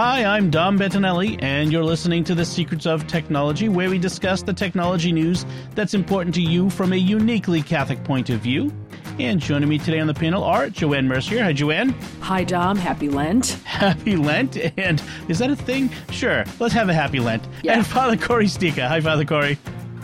[0.00, 4.42] Hi, I'm Dom Bettinelli, and you're listening to The Secrets of Technology, where we discuss
[4.42, 5.44] the technology news
[5.74, 8.72] that's important to you from a uniquely Catholic point of view.
[9.18, 11.42] And joining me today on the panel are Joanne Mercier.
[11.42, 11.96] Hi, Joanne.
[12.20, 12.76] Hi, Dom.
[12.76, 13.58] Happy Lent.
[13.64, 14.56] Happy Lent.
[14.78, 15.90] And is that a thing?
[16.12, 16.44] Sure.
[16.60, 17.48] Let's have a happy Lent.
[17.64, 17.78] Yeah.
[17.78, 18.86] And Father Cory Sticha.
[18.86, 19.58] Hi, Father Cory.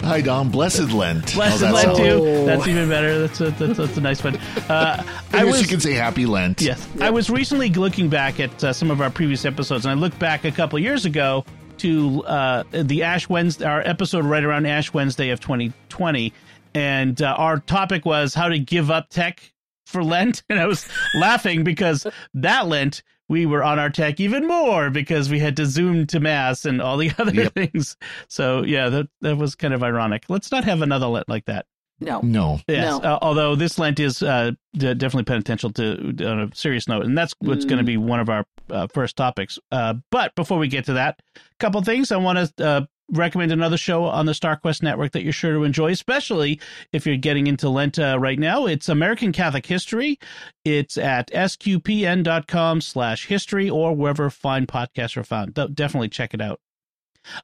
[0.05, 0.51] Hi, Dom.
[0.51, 1.33] Blessed Lent.
[1.33, 1.97] Blessed Lent, sound?
[1.97, 2.45] too.
[2.45, 3.27] That's even better.
[3.27, 4.37] That's a, that's, that's a nice one.
[4.69, 5.63] Uh, I, was.
[5.63, 6.61] you can say Happy Lent.
[6.61, 6.87] Yes.
[7.01, 10.19] I was recently looking back at uh, some of our previous episodes, and I looked
[10.19, 11.47] back a couple years ago
[11.79, 16.33] to uh, the Ash Wednesday, our episode right around Ash Wednesday of 2020.
[16.75, 19.53] And uh, our topic was how to give up tech
[19.87, 20.43] for Lent.
[20.51, 25.31] And I was laughing because that Lent, we were on our tech even more because
[25.31, 27.55] we had to Zoom to Mass and all the other Yep.
[27.55, 27.97] things.
[28.29, 30.25] So, yeah, that, that was kind of ironic.
[30.29, 31.67] Let's not have another Lent like that.
[32.01, 32.21] No.
[32.23, 32.61] No.
[32.69, 33.09] Yes, No.
[33.09, 37.17] uh, although this Lent is uh, d- definitely penitential to on a serious note, and
[37.17, 39.59] that's what's going to be one of our uh, first topics.
[39.71, 43.53] Uh, but before we get to that, a couple things I want to uh, recommend
[43.53, 46.61] another show on the StarQuest network that you're sure to enjoy, especially
[46.93, 48.67] if you're getting into Lent uh, right now.
[48.67, 50.19] It's American Catholic History.
[50.65, 55.55] It's at sqpn.com slash history or wherever fine podcasts are found.
[55.55, 56.61] De- definitely check it out.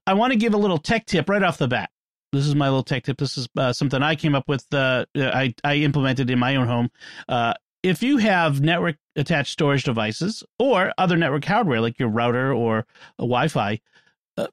[0.06, 1.90] I want to give a little tech tip right off the bat
[2.32, 3.18] this is my little tech tip.
[3.18, 4.64] This is uh, something I came up with.
[4.72, 6.90] Uh, I I implemented in my own home.
[7.28, 12.52] Uh, if you have network attached storage devices or other network hardware like your router
[12.52, 12.86] or
[13.18, 13.80] Wi-Fi,
[14.36, 14.46] uh,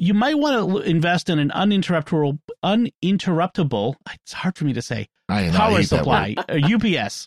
[0.00, 3.94] you might want to invest in an uninterruptible uninterruptible.
[4.14, 7.26] It's hard for me to say I, I power hate supply, uh, UPS.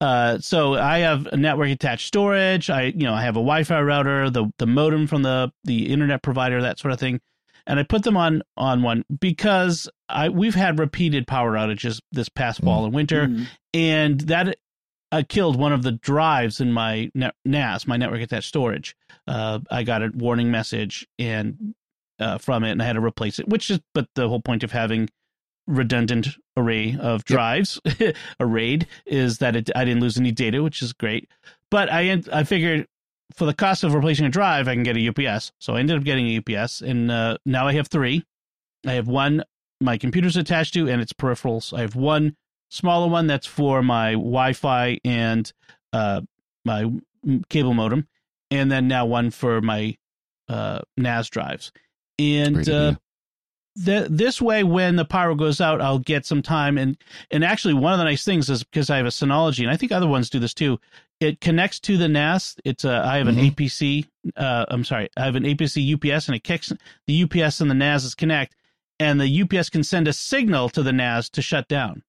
[0.00, 2.70] Uh, so I have a network attached storage.
[2.70, 6.22] I, you know, I have a Wi-Fi router, the the modem from the the internet
[6.22, 7.20] provider, that sort of thing,
[7.66, 12.30] and I put them on on one because I we've had repeated power outages this
[12.30, 13.46] past fall and winter, Mm.
[13.74, 14.56] and that
[15.12, 17.10] uh, killed one of the drives in my
[17.44, 18.96] NAS, my network attached storage.
[19.26, 21.74] Uh, I got a warning message and
[22.20, 23.48] uh, from it, and I had to replace it.
[23.48, 25.08] Which is, but the whole point of having
[25.66, 27.80] redundant array of drives,
[28.40, 31.28] a RAID, is that it, I didn't lose any data, which is great.
[31.70, 32.86] But I I figured
[33.34, 35.52] for the cost of replacing a drive, I can get a UPS.
[35.58, 38.24] So I ended up getting a UPS, and uh, now I have three.
[38.86, 39.44] I have one
[39.80, 41.76] my computer's attached to, and its peripherals.
[41.76, 42.36] I have one
[42.68, 45.50] smaller one that's for my Wi-Fi and
[45.92, 46.20] uh,
[46.64, 46.90] my
[47.48, 48.06] cable modem,
[48.50, 49.96] and then now one for my
[50.48, 51.72] uh, NAS drives.
[52.20, 52.94] And uh,
[53.84, 56.76] th- this way, when the power goes out, I'll get some time.
[56.78, 56.96] And
[57.30, 59.76] and actually, one of the nice things is because I have a Synology, and I
[59.76, 60.78] think other ones do this too.
[61.20, 62.56] It connects to the NAS.
[62.64, 63.50] It's a I have an Mhm.
[63.54, 64.06] APC.
[64.36, 66.72] Uh, I'm sorry, I have an APC UPS, and it kicks
[67.06, 68.54] the UPS and the NAS is connect,
[68.98, 72.02] and the UPS can send a signal to the NAS to shut down,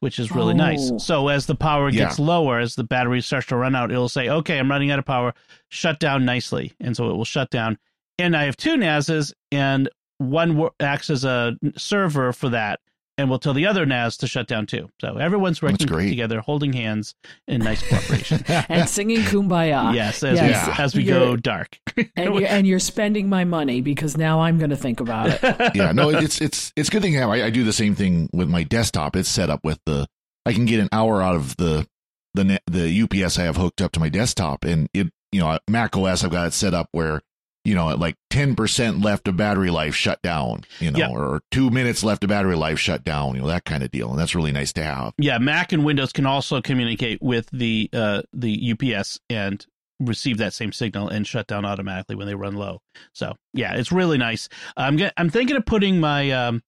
[0.00, 0.90] which is really nice.
[0.92, 0.98] Oh.
[0.98, 2.04] So as the power Yeah.
[2.06, 4.98] gets lower, as the battery starts to run out, it'll say, "Okay, I'm running out
[4.98, 5.34] of power.
[5.68, 7.78] Shut down nicely," and so it will shut down.
[8.18, 9.88] And I have two NASs, and
[10.18, 12.80] one acts as a server for that,
[13.18, 14.88] and will tell the other NAS to shut down too.
[15.00, 16.08] So everyone's working great.
[16.08, 17.14] together, holding hands
[17.46, 18.42] in nice cooperation.
[18.70, 19.94] And singing Kumbaya.
[19.94, 20.66] yes, as Yes.
[20.66, 21.78] we as we You're- go dark.
[22.16, 25.40] And, you're, and you're spending my money because now I'm going to think about it.
[25.74, 27.30] yeah, no, it's it's it's good thing to have.
[27.30, 29.16] I, I do the same thing with my desktop.
[29.16, 30.06] It's set up with the
[30.44, 31.86] I can get an hour out of the
[32.34, 35.96] the the UPS I have hooked up to my desktop, and it you know Mac
[35.96, 37.22] OS I've got it set up where
[37.66, 41.42] you know at like ten percent left of battery life shut down, you know, or
[41.50, 44.18] two minutes left of battery life shut down, you know that kind of deal, and
[44.18, 45.14] that's really nice to have.
[45.18, 49.64] Yeah, Mac and Windows can also communicate with the uh, the UPS and
[49.98, 52.80] receive that same signal and shut down automatically when they run low.
[53.12, 54.48] So yeah, it's really nice.
[54.76, 56.62] I'm get, I'm thinking of putting my um,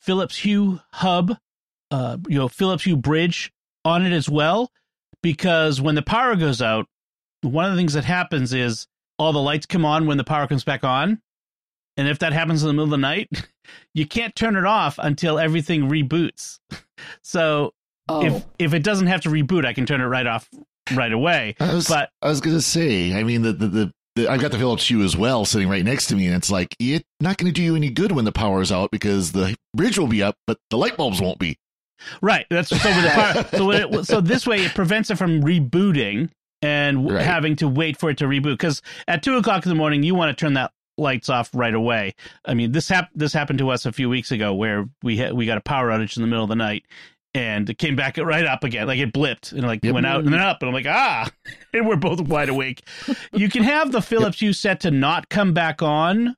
[0.00, 1.36] Philips Hue hub,
[1.90, 3.52] uh, you know, Philips Hue bridge
[3.84, 4.70] on it as well,
[5.22, 6.86] because when the power goes out,
[7.42, 8.86] one of the things that happens is
[9.18, 11.20] all the lights come on when the power comes back on.
[11.96, 13.30] And if that happens in the middle of the night,
[13.94, 16.58] you can't turn it off until everything reboots.
[17.22, 17.74] So
[18.08, 20.48] Oh, if if it doesn't have to reboot, I can turn it right off
[20.94, 21.56] right away.
[21.58, 24.52] I was, But I was gonna say, I mean, the the, the, the I've got
[24.52, 27.36] the Philips Hue as well sitting right next to me, and it's like it's not
[27.36, 30.22] going to do you any good when the power's out because the bridge will be
[30.22, 31.58] up, but the light bulbs won't be.
[32.22, 35.42] right, that's so with the power, so, it, so this way it prevents it from
[35.42, 36.30] rebooting
[36.62, 37.24] and w- Right.
[37.24, 40.14] having to wait for it to reboot because at two o'clock in the morning you
[40.14, 42.14] want to turn that lights off right away.
[42.44, 45.32] I mean this hap- this happened to us a few weeks ago where we ha-
[45.32, 46.84] we got a power outage in the middle of the night
[47.34, 49.92] and it came back right up again like it blipped and like Yep.
[49.94, 51.28] went out and then up and I'm like ah
[51.74, 52.82] and we're both wide awake.
[53.34, 56.34] You can have the Philips Hue set to not come back on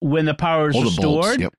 [0.00, 1.54] when the power is All restored Yep.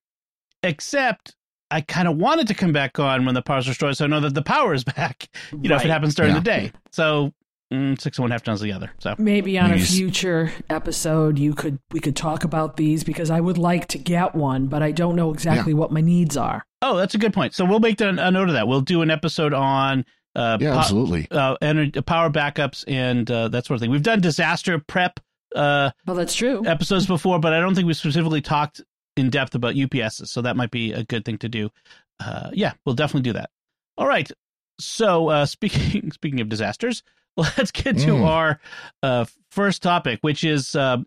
[0.63, 1.35] except
[1.69, 4.07] I kind of wanted it to come back on when the power's restored, so I
[4.09, 5.29] know that the power is back.
[5.53, 6.39] You know, if it happens during Yeah.
[6.39, 6.71] the day.
[6.91, 7.31] So
[7.71, 8.91] mm, six and one half times the other.
[8.99, 13.39] So Maybe on a future episode, you could we could talk about these because I
[13.39, 16.65] would like to get one, but I don't know exactly what my needs are.
[16.81, 17.53] oh, that's a good point.
[17.53, 18.67] So we'll make the, a note of that.
[18.67, 20.03] We'll do an episode on
[20.35, 21.27] uh, Yeah, po- absolutely.
[21.29, 23.91] uh, ener- power backups and uh, that sort of thing.
[23.91, 25.19] We've done disaster prep
[25.55, 26.65] uh, Well, that's true.
[26.65, 28.81] episodes before, but I don't think we specifically talked
[29.17, 30.27] in depth about UPSs.
[30.29, 31.69] So that might be a good thing to do.
[32.19, 33.49] Uh, yeah, we'll definitely do that.
[33.97, 34.31] All right.
[34.79, 37.03] So uh, speaking speaking of disasters,
[37.57, 38.25] let's get to Mm.
[38.25, 38.59] our
[39.03, 40.97] uh, first topic, which is uh,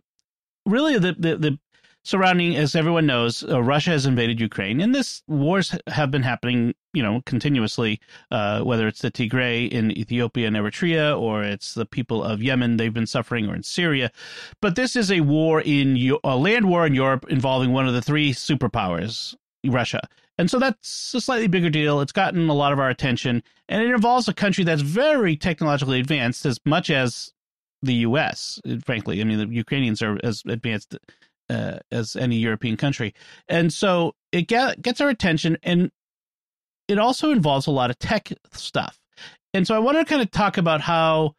[0.66, 1.58] really the, the the
[2.04, 2.56] surrounding.
[2.56, 7.02] As everyone knows, uh, Russia has invaded Ukraine, and this wars have been happening, you
[7.02, 8.00] know, continuously.
[8.30, 12.76] Uh, whether it's the Tigray in Ethiopia and Eritrea, or it's the people of Yemen,
[12.76, 14.10] they've been suffering, or in Syria.
[14.60, 18.02] But this is a war in a land war in Europe involving one of the
[18.02, 19.34] three superpowers,
[19.66, 20.00] Russia.
[20.36, 22.00] And so that's a slightly bigger deal.
[22.00, 26.00] It's gotten a lot of our attention, and it involves a country that's very technologically
[26.00, 27.32] advanced, as much as
[27.82, 28.60] the U.S.
[28.84, 30.96] Frankly, I mean, the Ukrainians are as advanced
[31.48, 33.14] uh, as any European country,
[33.48, 35.92] and so it get, gets our attention, and
[36.88, 38.98] it also involves a lot of tech stuff.
[39.52, 41.36] And so I want to kind of talk about how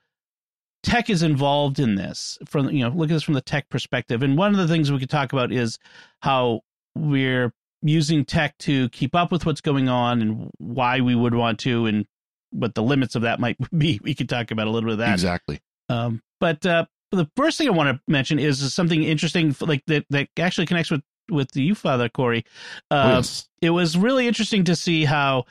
[0.84, 4.22] tech is involved in this from you know look at this from the tech perspective
[4.22, 5.80] and one of the things we could talk about is
[6.22, 6.62] how
[6.94, 7.52] we're
[7.88, 11.86] using tech to keep up with what's going on and why we would want to
[11.86, 12.06] and
[12.52, 14.98] what the limits of that might be we could talk about a little bit of
[15.00, 15.60] that Exactly.
[15.90, 20.06] um, but uh, the first thing I want to mention is something interesting, like that
[20.10, 22.44] that actually connects with with you father Cory.
[22.92, 23.48] Oh, Uh, yes.
[23.62, 25.46] It was really interesting to see how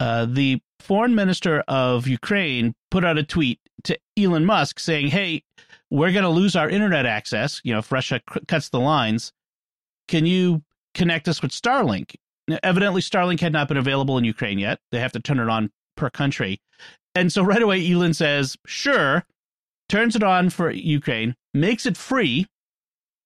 [0.00, 5.42] uh, the foreign minister of Ukraine put out a tweet to Elon Musk saying, "Hey,
[5.90, 7.60] we're going to lose our internet access.
[7.64, 9.32] You know, if Russia c- cuts the lines,
[10.08, 10.62] can you
[11.00, 12.14] connect us with Starlink?"
[12.48, 14.78] Now, evidently, Starlink had not been available in Ukraine yet.
[14.92, 16.60] They have to turn it on per country,
[17.14, 19.24] and so right away, Elon says, "Sure."
[19.88, 22.46] turns it on for Ukraine, makes it free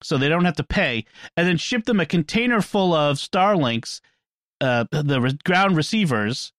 [0.03, 1.05] so they don't have to pay,
[1.37, 4.01] and then ship them a container full of Starlinks,
[4.63, 6.53] uh, the re- ground receivers,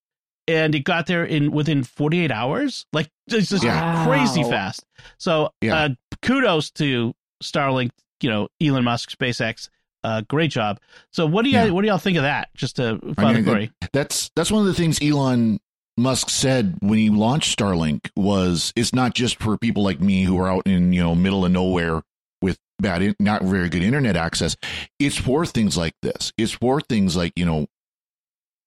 [0.48, 2.86] and it got there in within 48 hours.
[2.94, 4.06] Like it's just Yeah.
[4.06, 4.86] crazy fast.
[5.18, 5.76] So Yeah.
[5.76, 5.90] uh,
[6.22, 7.90] kudos to Starlink,
[8.22, 9.70] you know, Elon Musk, SpaceX.
[10.06, 10.80] Uh, great job.
[11.12, 11.70] So what do you Yeah.
[11.72, 12.50] what do y'all think of that?
[12.56, 13.72] Just to I Father mean, Cory.
[13.92, 15.60] That's that's one of the things Elon
[15.98, 20.38] Musk said when he launched Starlink was it's not just for people like me who
[20.40, 22.04] are out in you know middle of nowhere
[22.42, 24.56] with bad in, not very good internet access.
[25.00, 26.32] It's for things like this.
[26.38, 27.66] It's for things like you know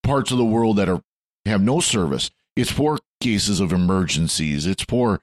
[0.03, 1.03] parts of the world that are
[1.47, 2.31] have no service.
[2.57, 4.67] It's for cases of emergencies.
[4.67, 5.21] It's for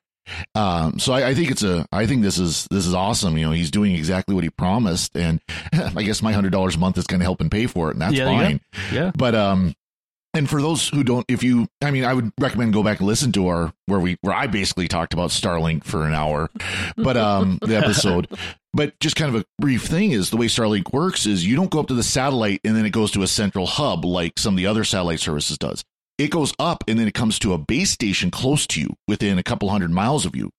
[0.54, 3.38] um, so I, I think it's a I think this is this is awesome.
[3.38, 5.42] You know, he's doing exactly what he promised, and
[5.74, 7.94] I guess my hundred dollars a month is going to help him pay for it,
[7.94, 8.46] and that's Yeah, there you go.
[8.46, 8.60] fine.
[8.94, 9.12] Yeah.
[9.16, 9.76] But um,
[10.34, 13.08] and for those who don't, if you, I mean, I would recommend go back and
[13.08, 16.50] listen to our where we where I basically talked about Starlink for an hour,
[16.98, 18.28] but um, the episode.
[18.74, 21.72] But just kind of a brief thing is the way Starlink works is you don't
[21.72, 24.56] go up to the satellite and then it goes to a central hub like some
[24.56, 25.86] of the other satellite services does.
[26.18, 29.38] It goes up and then it comes to a base station close to you within
[29.38, 30.52] a couple hundred miles of you.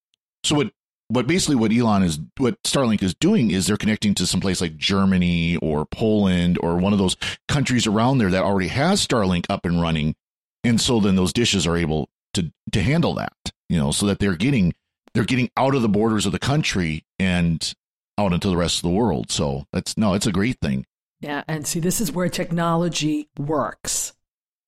[0.45, 0.73] So what
[1.09, 4.61] what basically what Elon is what Starlink is doing is they're connecting to some place
[4.61, 7.17] like Germany or Poland or one of those
[7.49, 10.15] countries around there that already has Starlink up and running.
[10.65, 13.37] And so then those dishes are able to to handle that,
[13.69, 14.75] you know, so that they're getting
[15.15, 17.73] they're getting out of the borders of the country and
[18.19, 19.31] out into the rest of the world.
[19.31, 20.87] So that's no, it's a great thing.
[21.21, 24.13] Yeah, and see, this is where technology works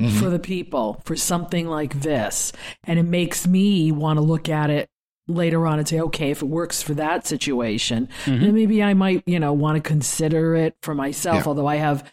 [0.01, 0.11] Mhm.
[0.21, 2.53] for the people for something like this.
[2.85, 4.89] And it makes me want to look at it
[5.27, 8.41] later on and say, okay, if it works for that situation, Mhm.
[8.41, 11.43] then maybe I might, you know, want to consider it for myself, Yeah.
[11.49, 12.11] although I have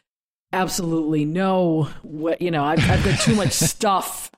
[0.52, 4.32] absolutely no, what you know, I've, I've got too much stuff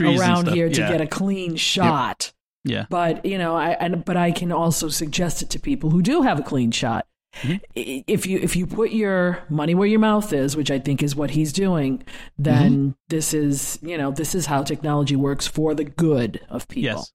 [0.00, 0.88] around here to Yeah.
[0.92, 2.32] get a clean shot.
[2.64, 2.86] Yeah.
[2.88, 6.22] But you know, I and but I can also suggest it to people who do
[6.22, 7.06] have a clean shot.
[7.42, 7.60] Mhm.
[7.74, 11.16] If you if you put your money where your mouth is, which I think is
[11.16, 12.02] what he's doing,
[12.38, 12.90] then Mm-hmm.
[13.08, 16.82] this is you know this is how technology works for the good of people.
[17.00, 17.12] Yes.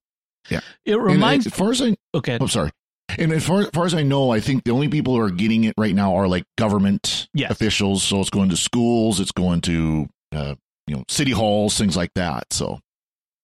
[0.50, 0.60] Yeah.
[0.84, 1.46] It And reminds.
[1.46, 2.36] as far as I okay.
[2.40, 2.70] I'm sorry.
[3.16, 5.30] And as far, as far as I know, I think the only people who are
[5.30, 7.50] getting it right now are like government Yes.
[7.50, 8.02] officials.
[8.02, 10.54] So it's going to schools, it's going to uh,
[10.86, 12.52] you know city halls, things like that.
[12.52, 12.80] So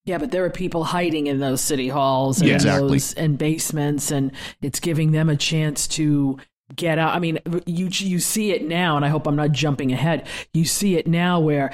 [0.06, 2.88] Yeah, but there are people hiding in those city halls and Yeah, exactly.
[2.90, 6.38] those and basements, and it's giving them a chance to
[6.75, 7.14] get out.
[7.14, 10.26] I mean, you you see it now, and I hope I'm not jumping ahead.
[10.52, 11.73] You see it now where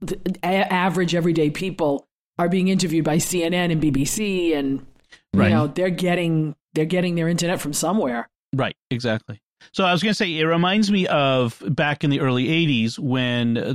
[0.00, 2.06] the average everyday people
[2.38, 4.86] are being interviewed by CNN and BBC, and
[5.32, 5.48] Right.
[5.48, 8.28] you know they're getting they're getting their internet from somewhere.
[8.54, 9.40] Right, exactly.
[9.72, 12.98] So I was going to say it reminds me of back in the early '80s
[12.98, 13.74] when uh,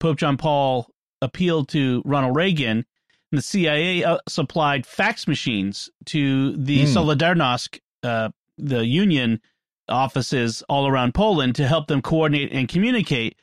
[0.00, 0.88] Pope John Paul
[1.22, 2.84] appealed to Ronald Reagan,
[3.32, 6.96] and the CIA uh, supplied fax machines to the Hmm.
[6.96, 9.40] Solidarnosc, uh, the union
[9.88, 13.36] offices all around Poland to help them coordinate and communicate.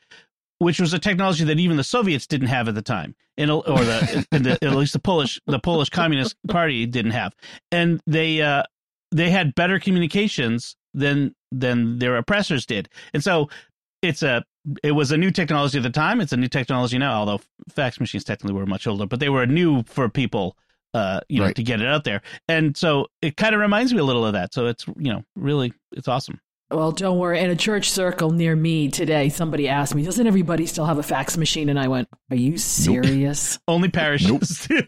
[0.58, 3.62] Which was a technology that even the Soviets didn't have at the time, and, or
[3.62, 7.34] the, and the at least the Polish the Polish Communist Party didn't have,
[7.70, 8.62] and they uh,
[9.12, 12.88] they had better communications than than their oppressors did.
[13.12, 13.50] And so
[14.00, 14.44] it's a
[14.82, 16.22] it was a new technology at the time.
[16.22, 19.46] It's a new technology now, although fax machines technically were much older, but they were
[19.46, 20.56] new for people
[20.96, 21.56] uh you know Right.
[21.56, 22.22] to get it out there.
[22.48, 24.54] And so it kind of reminds me a little of that.
[24.54, 26.40] So it's you know really it's awesome.
[26.68, 27.38] Well, don't worry.
[27.38, 31.02] In a church circle near me today, somebody asked me, "Doesn't everybody still have a
[31.04, 34.82] fax machine?" And I went, "Are you serious?" Only parishes do.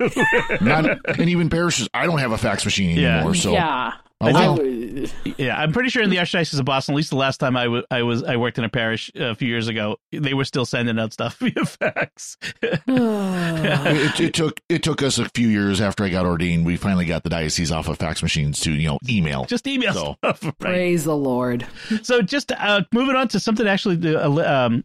[0.60, 3.16] Not, and even parishes, I don't have a fax machine Yeah.
[3.18, 3.36] anymore.
[3.36, 3.92] So yeah.
[4.20, 4.56] Oh, I well.
[4.56, 5.06] w-
[5.36, 7.68] yeah, I'm pretty sure in the Archdiocese of Boston, at least the last time I
[7.68, 10.64] wa- I was I worked in a parish a few years ago, they were still
[10.64, 12.36] sending out stuff via fax.
[12.62, 16.66] it, it took it took us a few years after I got ordained.
[16.66, 19.44] We finally got the diocese off of fax machines to you know email.
[19.44, 20.42] Just email So- stuff.
[20.44, 20.58] Right.
[20.58, 21.66] Praise the Lord.
[22.02, 24.84] So just uh, moving on to something actually the, uh, um,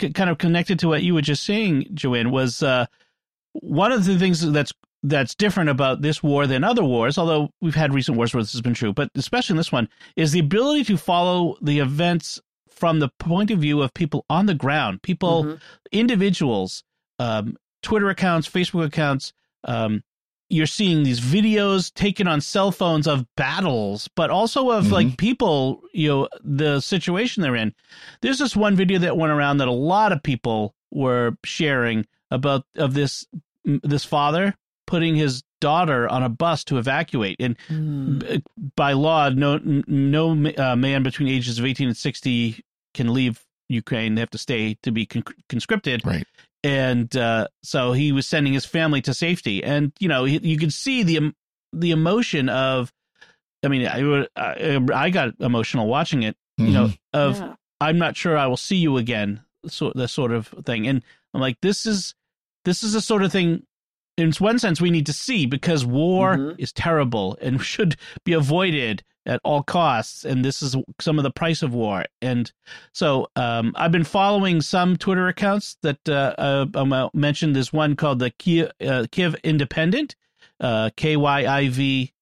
[0.00, 2.86] c- kind of connected to what you were just saying, Joanne, was uh,
[3.52, 7.74] one of the things that's that's different about this war than other wars, although we've
[7.74, 10.38] had recent wars where this has been true, but especially in this one, is the
[10.40, 12.40] ability to follow the events
[12.70, 15.60] from the point of view of people on the ground, people, Mhm.
[15.92, 16.84] individuals,
[17.18, 19.32] um, Twitter accounts, Facebook accounts.
[19.64, 20.02] Um,
[20.48, 24.92] you're seeing these videos taken on cell phones of battles, but also of Mhm.
[24.92, 27.72] like people, you know, the situation they're in.
[28.20, 32.64] There's this one video that went around that a lot of people were sharing about
[32.76, 33.26] of this
[33.64, 34.56] this father
[34.92, 38.18] putting his daughter on a bus to evacuate, and Mm.
[38.20, 38.42] b-
[38.76, 42.60] by law, no no uh, man between ages of 18 and 60
[42.92, 44.14] can leave Ukraine.
[44.14, 46.04] They have to stay to be con- conscripted.
[46.04, 46.26] Right.
[46.62, 50.58] And uh, so he was sending his family to safety, and you know he, you
[50.58, 51.32] could see the
[51.72, 52.92] the emotion of.
[53.64, 56.36] I mean, I, I I got emotional watching it.
[56.58, 57.54] You know, of Yeah.
[57.80, 60.86] I'm not sure I will see you again, so the sort of thing.
[60.86, 62.14] And I'm like, this is
[62.64, 63.64] this is the sort of thing.
[64.16, 66.54] In one sense, we need to see because war Mhm.
[66.58, 70.24] is terrible and should be avoided at all costs.
[70.24, 72.04] And this is some of the price of war.
[72.20, 72.52] And
[72.92, 77.54] so um, I've been following some Twitter accounts that uh, uh, I mentioned.
[77.56, 80.16] There's one called the Kiev, uh, Kiev Independent,
[80.60, 82.12] uh, K Y I V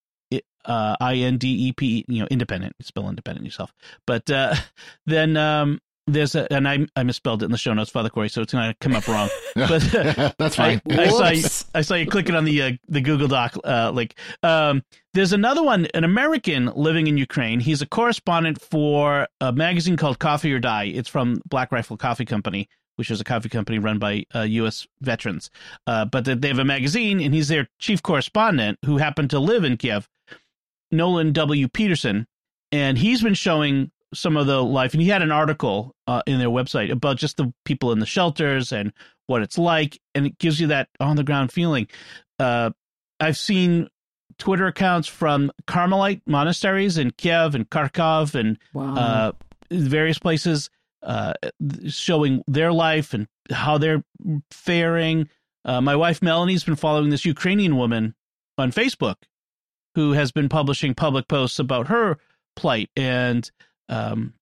[0.65, 2.75] uh, I N D E P, you know, independent.
[2.83, 3.73] Spell independent yourself.
[4.07, 4.55] But uh,
[5.07, 5.81] then um,
[6.13, 8.53] there's a, and I I misspelled it in the show notes, Father Cory, so it's
[8.53, 9.29] gonna come up wrong.
[9.55, 10.81] But uh, That's fine.
[10.91, 13.91] I, I saw you, I saw you clicking on the uh, the Google Doc uh,
[13.91, 14.15] link.
[14.43, 17.61] Um, there's another one, an American living in Ukraine.
[17.61, 20.85] He's a correspondent for a magazine called Coffee or Die.
[20.85, 24.87] It's from Black Rifle Coffee Company, which is a coffee company run by uh, U.S.
[25.01, 25.51] veterans.
[25.87, 29.65] Uh, but they have a magazine, and he's their chief correspondent who happened to live
[29.65, 30.09] in Kiev,
[30.93, 31.69] Nolan W.
[31.69, 32.27] Peterson,
[32.73, 34.93] and he's been showing some of the life.
[34.93, 38.07] And he had an article uh, in their website about just the people in the
[38.07, 38.93] shelters and
[39.27, 41.87] what it's like, and it gives you that on the ground feeling.
[42.39, 42.71] Uh,
[43.21, 43.89] I've seen
[44.39, 48.95] Twitter accounts from Carmelite monasteries in Kiev and Kharkov and Wow.
[48.97, 49.33] uh,
[49.71, 50.71] various places
[51.03, 51.35] uh,
[51.89, 54.03] showing their life and how they're
[54.51, 55.29] faring.
[55.65, 58.15] Uh, my wife Melanie's been following this Ukrainian woman
[58.59, 59.17] on Facebook
[59.95, 62.19] who has been publishing public posts about her
[62.57, 63.51] plight and
[63.91, 64.33] um,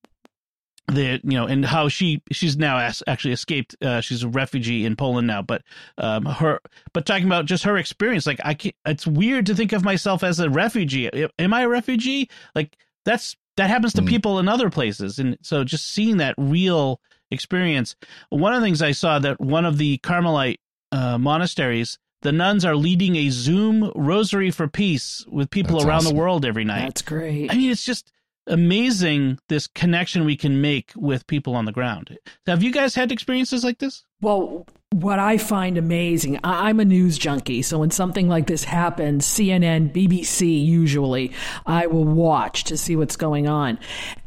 [0.86, 3.76] the you know and how she she's now as, actually escaped.
[3.82, 5.62] Uh, she's a refugee in Poland now, but
[5.98, 6.60] um, her
[6.92, 8.74] but talking about just her experience, like I can't.
[8.86, 11.10] It's weird to think of myself as a refugee.
[11.38, 12.30] Am I a refugee?
[12.54, 14.08] Like that's that happens to Mm.
[14.08, 17.00] people in other places, and so just seeing that real
[17.30, 17.94] experience.
[18.30, 20.60] One of the things I saw that one of the Carmelite
[20.92, 26.04] uh, monasteries, the nuns are leading a Zoom rosary for peace with people That's around
[26.04, 26.84] the world every night.
[26.84, 27.52] That's great.
[27.52, 28.10] I mean, it's just
[28.48, 32.18] amazing this connection we can make with people on the ground.
[32.46, 34.04] Have you guys had experiences like this?
[34.20, 37.62] Well, what I find amazing, I'm a news junkie.
[37.62, 41.32] So when something like this happens, CNN, BBC, usually,
[41.66, 43.78] I will watch to see what's going on.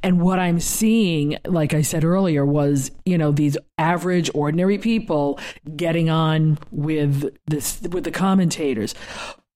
[0.04, 5.40] And what I'm seeing, like I said earlier, was, you know, these average, ordinary people
[5.75, 8.94] getting on with this, with the commentators.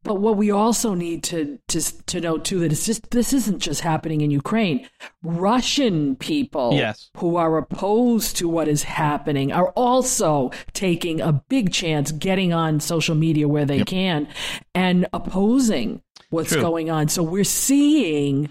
[0.06, 3.58] But what we also need to to to know too that it's just this isn't
[3.58, 4.88] just happening in Ukraine.
[5.24, 7.10] Russian people yes.
[7.18, 12.80] who are opposed to what is happening are also taking a big chance getting on
[12.80, 13.88] social media where they yep.
[13.88, 14.28] can
[14.76, 16.62] and opposing what's True.
[16.62, 17.10] going on.
[17.10, 18.50] So we're seeing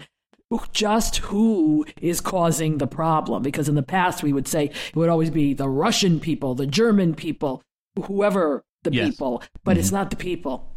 [0.73, 5.09] just who is causing the problem because in the past we would say it would
[5.09, 7.63] always be the Russian people, the German people,
[8.03, 9.09] whoever the yes.
[9.09, 9.79] people, but mm-hmm.
[9.79, 10.74] it's not the people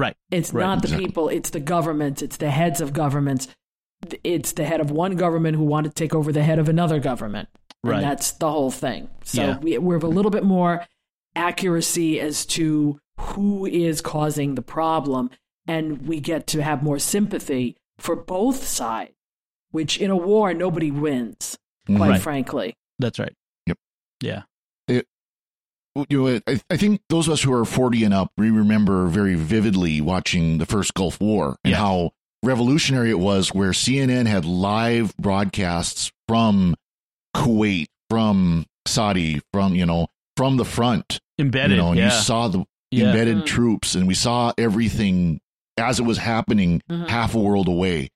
[0.00, 0.16] Right.
[0.30, 0.62] It's right.
[0.62, 1.06] not the exactly.
[1.06, 3.48] people, it's the governments, it's the heads of governments.
[4.24, 6.98] It's the head of one government who want to take over the head of another
[7.00, 7.50] government.
[7.84, 7.96] Right.
[7.96, 9.10] And that's the whole thing.
[9.24, 9.58] So yeah.
[9.58, 10.86] we, we have a little bit more
[11.36, 15.28] accuracy as to who is causing the problem.
[15.66, 19.12] And we get to have more sympathy for both sides,
[19.70, 22.22] which in a war, nobody wins, quite right.
[22.22, 22.74] frankly.
[22.98, 23.34] That's right.
[23.66, 23.76] Yep.
[24.22, 24.42] Yeah
[26.08, 29.06] you know, I, I, think those of us who are 40 and up, we remember
[29.06, 31.78] very vividly watching the first Gulf War and yeah.
[31.78, 36.76] how revolutionary it was, where CNN had live broadcasts from
[37.36, 40.06] Kuwait, from Saudi, from, you know,
[40.36, 41.20] from the front.
[41.38, 41.72] Embedded.
[41.72, 42.04] You know, and yeah.
[42.06, 43.06] you saw the yeah.
[43.06, 43.46] embedded mm.
[43.46, 45.40] troops and we saw everything
[45.76, 47.04] as it was happening mm-hmm.
[47.04, 48.10] half a world away.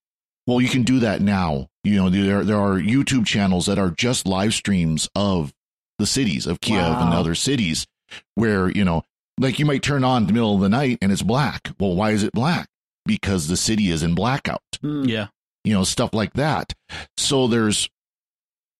[0.47, 1.69] Well, you can do that now.
[1.85, 5.52] You know, there, there are YouTube channels that are just live streams of
[5.99, 7.05] the cities of Kiev wow.
[7.05, 7.87] and other cities
[8.35, 9.03] where, you know,
[9.39, 11.71] like you might turn on in the middle of the night and it's black.
[11.79, 12.69] Well, why is it black?
[13.07, 14.63] Because the city is in blackout.
[14.83, 15.09] Mm.
[15.09, 15.29] Yeah.
[15.65, 16.73] You know, stuff like that.
[17.17, 17.89] So there's,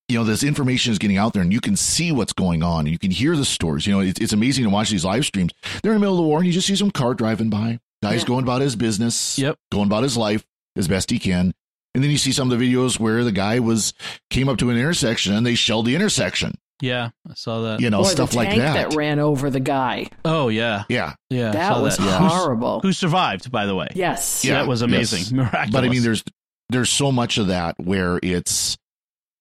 [0.09, 2.87] you know, this information is getting out there and you can see what's going on.
[2.87, 3.87] You can hear the stories.
[3.87, 5.53] You know, it's, it's amazing to watch these live streams.
[5.83, 7.81] They're in the middle of the war and you just see some car driving by.
[8.03, 8.27] Guy's yeah.
[8.27, 9.59] going about his business, yep.
[9.73, 10.45] going about his life
[10.77, 11.55] as best he can.
[11.95, 13.95] And then you see some of the videos where the guy was
[14.29, 16.59] came up to an intersection and they shelled the intersection.
[16.81, 17.81] Yeah, I saw that.
[17.81, 18.91] You know, or stuff like that.
[18.91, 20.11] that ran over the guy.
[20.25, 21.53] Oh yeah, yeah, yeah.
[21.53, 22.21] That was that.
[22.21, 22.81] horrible.
[22.81, 23.89] Who, who, survived, by the way?
[23.95, 25.33] Yes, yeah, that was amazing, yes.
[25.33, 25.71] miraculous.
[25.71, 26.25] But I mean, there's
[26.71, 28.77] there's so much of that where it's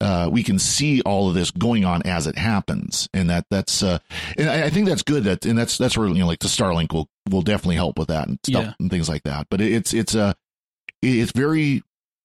[0.04, 3.82] uh, we can see all of this going on as it happens, and that that's
[3.82, 4.00] uh,
[4.38, 5.24] and I, I, think that's good.
[5.24, 8.10] That and that's that's where you know like the Starlink will will definitely help with
[8.10, 8.74] that and stuff yeah.
[8.80, 9.48] and things like that.
[9.50, 10.34] But it's it's a uh,
[11.02, 11.84] it's very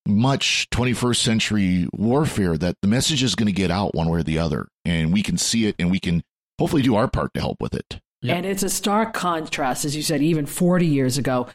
[0.08, 4.22] much 21st century warfare that the message is going to get out one way or
[4.22, 6.22] the other and we can see it and we can
[6.58, 8.36] hopefully do our part to help with it yep.
[8.36, 11.46] and it's a stark contrast as you said even 40 years ago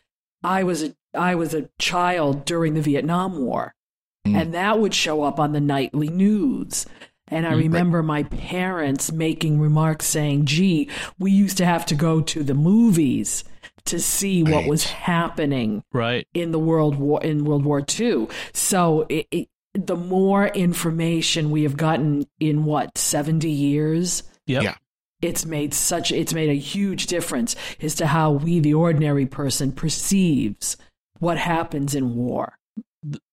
[0.44, 3.74] i was a i was a child during the vietnam war
[4.28, 4.40] mm.
[4.40, 6.86] and that would show up on the nightly news
[7.30, 8.06] and I mm, remember right.
[8.06, 13.46] my parents making remarks saying, gee, we used to have to go to the movies
[13.86, 14.68] to see what right.
[14.68, 18.28] was happening right in the world war in World War II.
[18.54, 24.64] So it, it, the more information we have gotten in what 70 years yep.
[24.64, 24.76] yeah
[25.22, 29.72] it's made such it's made a huge difference as to how we the ordinary person
[29.72, 30.78] perceives
[31.20, 32.58] what happens in war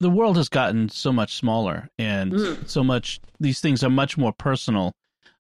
[0.00, 2.68] the world has gotten so much smaller and mm.
[2.68, 4.92] so much these things are much more personal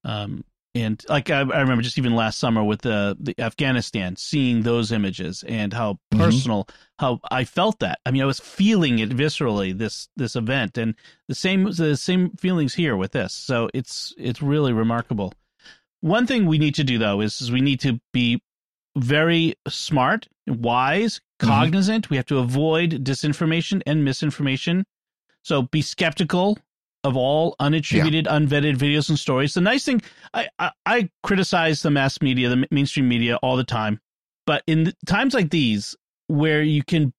[0.04, 0.44] um,
[0.74, 4.92] and like I, I, remember just even last summer with the the Afghanistan, seeing those
[4.92, 6.20] images and how mm-hmm.
[6.20, 7.04] personal, mm-hmm.
[7.04, 7.98] how I felt that.
[8.06, 10.94] I mean, I was feeling it viscerally this this event, and
[11.28, 13.34] the same the same feelings here with this.
[13.34, 15.32] So it's it's really remarkable.
[16.02, 18.40] One thing we need to do though is, is we need to be
[18.96, 21.48] very smart, wise, mm-hmm.
[21.48, 22.04] cognizant.
[22.04, 22.14] Mm-hmm.
[22.14, 24.84] We have to avoid disinformation and misinformation.
[25.42, 26.58] So be skeptical
[27.04, 28.38] of all unattributed, yeah.
[28.38, 29.54] unvetted videos and stories.
[29.54, 30.02] The nice thing,
[30.34, 34.00] I, I, I criticize the mass media, the mainstream media all the time,
[34.46, 35.96] but in times like these,
[36.28, 37.12] where you can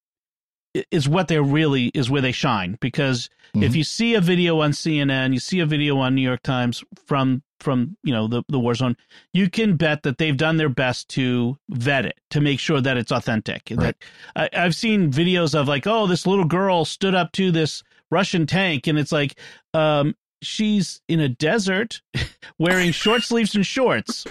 [0.90, 3.64] is what they're really is where they shine because mm-hmm.
[3.64, 6.84] if you see a video on CNN, you see a video on New York Times
[7.06, 8.96] from from you know the the war zone,
[9.34, 12.98] you can bet that they've done their best to vet it to make sure that
[12.98, 13.72] it's authentic.
[13.72, 13.96] Right.
[14.36, 18.46] I, I've seen videos of like, oh, this little girl stood up to this Russian
[18.46, 19.36] tank, and it's like,
[19.74, 22.02] um, she's in a desert
[22.60, 24.26] wearing short sleeves and shorts.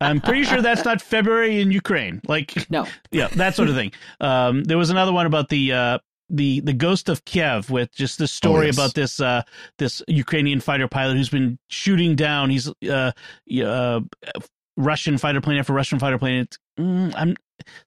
[0.00, 2.20] I'm pretty sure that's not February in Ukraine.
[2.26, 3.92] Like, no, yeah, that sort of thing.
[4.20, 8.18] Um, there was another one about the uh, the the ghost of Kiev with just
[8.18, 8.76] the story oh, yes.
[8.76, 9.42] about this uh,
[9.78, 12.50] this Ukrainian fighter pilot who's been shooting down.
[12.50, 13.12] He's uh,
[13.64, 14.00] uh,
[14.76, 16.48] Russian fighter plane after Russian fighter plane.
[16.78, 17.36] Mm, I'm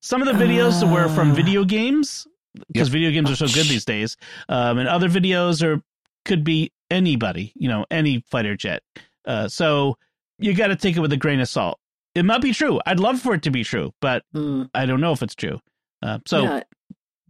[0.02, 1.36] some of the videos uh, were from ah.
[1.36, 2.28] video games
[2.68, 2.94] because yep.
[2.94, 4.18] video games are so good these days.
[4.50, 5.82] Um, and other videos are
[6.26, 8.82] could be anybody, you know, any fighter jet.
[9.26, 9.98] Uh, so
[10.40, 11.80] you got to take it with a grain of salt.
[12.16, 12.80] It might be true.
[12.86, 14.70] I'd love for it to be true, but Mm.
[14.74, 15.60] I don't know if it's true.
[16.02, 16.64] Uh, so Yeah.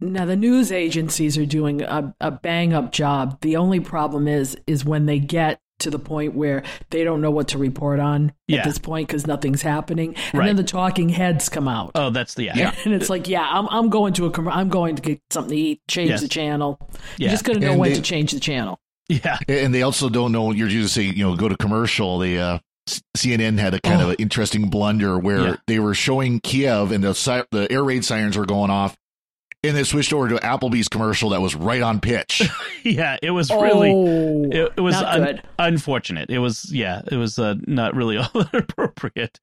[0.00, 3.40] Now the news agencies are doing a, a bang up job.
[3.40, 7.30] The only problem is is when they get to the point where they don't know
[7.30, 8.58] what to report on Yeah.
[8.60, 10.46] at this point because nothing's happening, and Right.
[10.46, 11.92] then the talking heads come out.
[11.94, 12.56] oh, that's the yeah.
[12.56, 12.74] Yeah.
[12.84, 15.50] And it's like, yeah, I'm I'm going to a com- I'm going to get something
[15.56, 16.20] to eat, change Yes.
[16.20, 16.78] the channel.
[17.18, 17.26] Yeah.
[17.26, 18.78] You're just going to know And when they- to change the channel.
[19.08, 19.38] Yeah.
[19.48, 20.52] And they also don't know.
[20.52, 22.18] You're just to say you know go to commercial.
[22.18, 22.58] They uh,
[23.16, 24.10] CNN had a kind of Oh.
[24.10, 25.56] an interesting blunder where Yeah.
[25.66, 28.96] they were showing Kiev and the si- the air raid sirens were going off,
[29.64, 32.42] and they switched over to Applebee's commercial that was right on pitch.
[32.86, 33.16] Yeah.
[33.22, 33.92] It was really.
[33.92, 36.28] oh, It, it was un- unfortunate.
[36.28, 39.40] It was, yeah, it was uh, not really all that appropriate.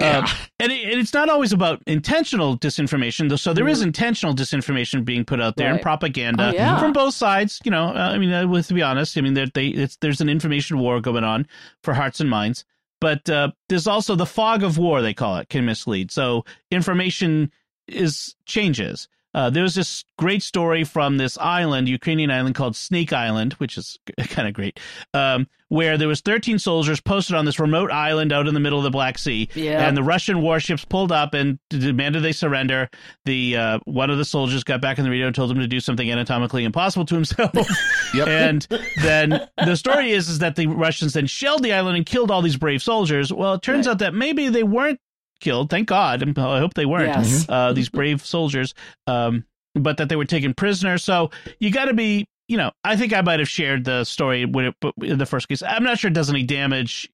[0.00, 0.18] Yeah.
[0.18, 0.26] Um,
[0.58, 3.28] and, it, and it's not always about intentional disinformation.
[3.28, 3.36] though.
[3.36, 6.80] So there is intentional disinformation being put out there and propaganda Oh, yeah.
[6.80, 7.60] from both sides.
[7.64, 9.94] You know, uh, I mean, uh, with to be honest, I mean, there, they, it's,
[10.00, 11.46] there's an information war going on
[11.84, 12.64] for hearts and minds.
[13.00, 16.10] But uh, there's also the fog of war, they call it, can mislead.
[16.10, 17.52] So information
[17.86, 19.08] is changes.
[19.34, 23.78] Uh, there was this great story from this island, Ukrainian island called Snake Island, which
[23.78, 24.80] is kind of great,
[25.14, 28.78] um, where there was 13 soldiers posted on this remote island out in the middle
[28.78, 29.86] of the Black Sea, Yeah.
[29.86, 32.90] and the Russian warships pulled up and demanded they surrender.
[33.24, 35.68] The uh, one of the soldiers got back in the radio and told him to
[35.68, 37.52] do something anatomically impossible to himself.
[38.12, 38.26] Yep.
[38.26, 38.66] and
[39.02, 42.42] then the story is is that the Russians then shelled the island and killed all
[42.42, 43.32] these brave soldiers.
[43.32, 43.92] Well, it turns Right.
[43.92, 44.98] out that maybe they weren't
[45.40, 45.70] killed.
[45.70, 46.22] Thank God.
[46.38, 47.46] I hope they weren't Yes.
[47.48, 48.74] uh, these brave soldiers,
[49.06, 50.98] um, but that they were taken prisoner.
[50.98, 54.44] So you got to be, you know, I think I might have shared the story
[54.44, 55.62] when it, in the first case.
[55.62, 57.10] I'm not sure it does any damage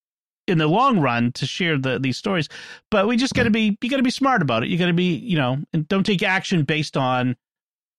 [0.48, 2.48] in the long run to share the these stories,
[2.90, 4.68] but we just got to be, you got to be smart about it.
[4.68, 7.36] You got to be, you know, and don't take action based on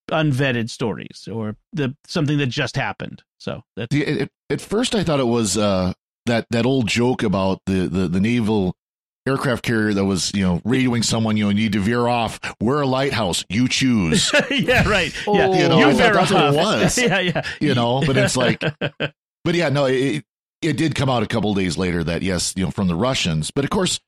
[0.09, 3.23] unvetted stories or the something that just happened.
[3.37, 3.95] So that's
[4.49, 5.93] at first, I thought it was uh,
[6.25, 8.75] that that old joke about the, the, the naval
[9.27, 11.37] aircraft carrier that was you know radioing someone.
[11.37, 12.39] You know, you need to veer off.
[12.61, 13.45] We're a lighthouse.
[13.49, 14.31] You choose.
[14.51, 15.13] yeah, right.
[15.27, 15.51] Yeah.
[15.61, 16.81] You know, you I thought veer that's what it off.
[16.81, 16.97] was.
[17.01, 17.41] yeah, yeah.
[17.59, 20.23] You know, but it's like, but yeah, no, it,
[20.61, 23.51] it did come out a couple days later that yes, you know, from the Russians.
[23.51, 23.99] But of course,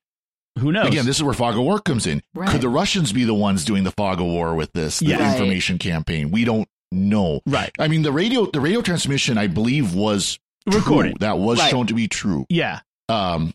[0.57, 0.87] who knows?
[0.87, 2.21] again, this is where fog of war comes in.
[2.33, 2.49] Right.
[2.49, 5.19] Could the Russians be the ones doing the fog of war with this the Yeah.
[5.23, 5.31] Right.
[5.33, 6.31] information campaign?
[6.31, 7.41] We don't know.
[7.45, 7.71] right.
[7.77, 10.79] I mean, the radio the radio transmission, I believe, was true.
[10.79, 11.17] Recorded.
[11.19, 11.69] That was Right.
[11.69, 12.45] shown to be true.
[12.49, 12.79] Yeah.
[13.07, 13.53] Um,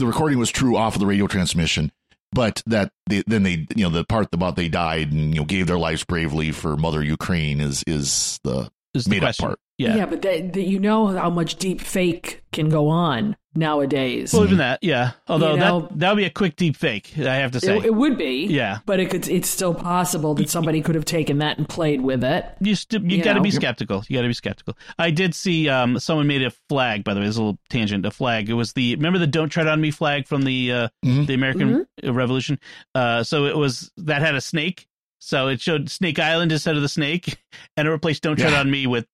[0.00, 1.92] the recording was true off of the radio transmission,
[2.32, 5.46] but that they, then they, you know, the part about they died and you know
[5.46, 9.60] gave their lives bravely for Mother Ukraine is is the Is the made up part.
[9.88, 10.06] Yeah.
[10.06, 14.32] but that, that you know how much deep fake can go on nowadays.
[14.32, 15.12] Well, even that, yeah.
[15.28, 17.76] Although You know- that that would be a quick deep fake, I have to say.
[17.78, 18.78] it, it would be, yeah.
[18.86, 22.22] but it could, it's still possible that somebody could have taken that and played with
[22.24, 22.44] it.
[22.60, 23.42] You st- you, You got to know.
[23.44, 24.04] be skeptical.
[24.08, 24.76] You got to be skeptical.
[24.98, 27.04] I did see um someone made a flag.
[27.04, 28.04] By the way, there's a little tangent.
[28.06, 28.48] A flag.
[28.50, 31.26] It was the remember the "Don't Tread on Me" flag from the uh, Mhm.
[31.26, 32.58] the American Revolution.
[32.94, 34.86] Uh, so it was that had a snake.
[35.22, 37.36] So it showed Snake Island instead of the snake,
[37.76, 38.60] and it replaced "Don't Tread Yeah.
[38.60, 39.06] on Me" with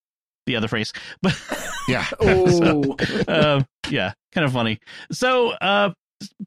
[0.46, 0.92] the other phrase.
[1.22, 1.38] But
[1.88, 2.06] Yeah.
[2.20, 2.96] Oh,
[3.28, 4.80] uh, yeah, kind of funny.
[5.12, 5.90] So, uh,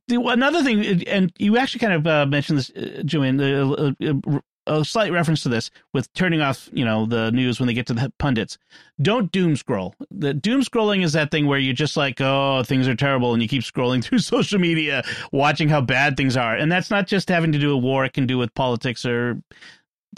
[0.08, 4.40] the, another thing, and you actually kind of uh, mentioned this, uh, Joanne, uh, uh,
[4.68, 7.88] a slight reference to this with turning off, you know, the news when they get
[7.88, 8.58] to the pundits.
[9.02, 9.96] Don't doom scroll.
[10.12, 13.42] The doom scrolling is that thing where you're just like, oh, things are terrible, and
[13.42, 16.56] you keep scrolling through social media, watching how bad things are.
[16.56, 19.42] And that's not just having to do with war; it can do with politics or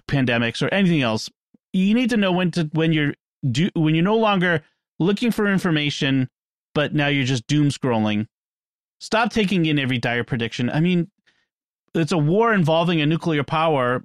[0.07, 1.29] pandemics or anything else.
[1.73, 3.13] You need to know when to when you're
[3.49, 4.63] do when you're no longer
[4.99, 6.29] looking for information,
[6.73, 8.27] but now you're just doom scrolling.
[8.99, 10.69] Stop taking in every dire prediction.
[10.69, 11.09] I mean,
[11.93, 14.03] it's a war involving a nuclear power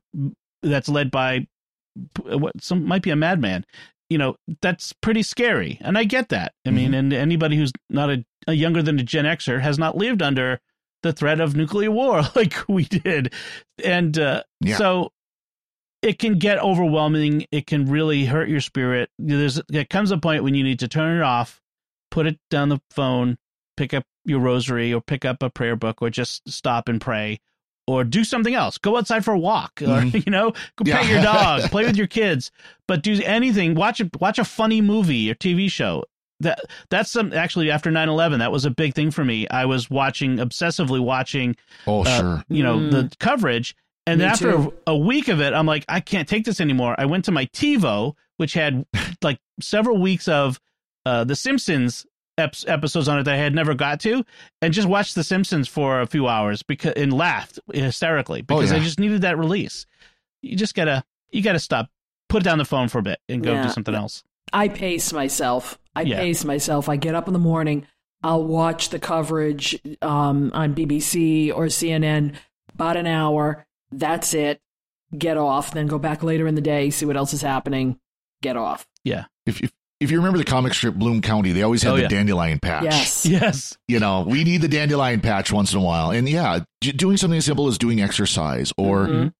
[0.62, 1.46] that's led by
[2.24, 3.64] what some might be a madman.
[4.08, 6.52] You know, that's pretty scary, and I get that.
[6.64, 9.96] I mean, and anybody who's not a, a younger than a Gen Xer has not
[9.96, 10.60] lived under
[11.02, 13.32] the threat of nuclear war like we did,
[13.84, 14.76] and uh, Yeah.
[14.76, 15.12] so
[16.02, 17.46] it can get overwhelming.
[17.50, 19.10] It can really hurt your spirit.
[19.18, 21.60] There's there comes a point when you need to turn it off,
[22.10, 23.38] put it down the phone,
[23.76, 27.38] pick up your rosary, or pick up a prayer book, or just stop and pray,
[27.86, 28.78] or do something else.
[28.78, 31.14] Go outside for a walk, or you know, go pet Yeah.
[31.14, 32.50] your dog, play with your kids,
[32.88, 33.74] but do anything.
[33.74, 36.04] Watch a watch a funny movie or TV show.
[36.40, 39.48] That that's some actually after 9-11, that was a big thing for me.
[39.48, 41.56] I was watching obsessively watching
[41.86, 42.44] Oh, uh, sure.
[42.50, 42.90] you know Mm.
[42.90, 43.74] the coverage
[44.06, 46.60] and Me then after a, a week of it i'm like i can't take this
[46.60, 48.84] anymore i went to my tivo which had
[49.22, 50.60] like several weeks of
[51.04, 52.06] uh the simpsons
[52.38, 54.24] ep- episodes on it that i had never got to
[54.62, 58.76] and just watched the simpsons for a few hours because and laughed hysterically because i
[58.76, 58.82] yeah.
[58.82, 59.86] just needed that release
[60.42, 61.90] you just gotta you gotta stop
[62.28, 63.62] put down the phone for a bit and go Yeah.
[63.64, 65.76] do something else I pace myself.
[65.96, 66.20] I Yeah.
[66.20, 66.88] pace myself.
[66.88, 67.84] I get up in the morning.
[68.22, 72.34] I'll watch the coverage um, on BBC or CNN
[72.72, 73.65] about an hour.
[73.92, 74.60] That's it.
[75.16, 75.72] Get off.
[75.72, 77.98] Then go back later in the day, see what else is happening.
[78.42, 78.86] Get off.
[79.04, 79.26] Yeah.
[79.46, 82.02] If, if if you remember the comic strip Bloom County, they always had Oh, the
[82.02, 82.08] yeah.
[82.08, 82.84] dandelion patch.
[82.84, 83.24] Yes.
[83.26, 83.78] Yes.
[83.88, 86.10] You know, we need the dandelion patch once in a while.
[86.10, 89.32] And yeah, doing something as simple as doing exercise or Mhm.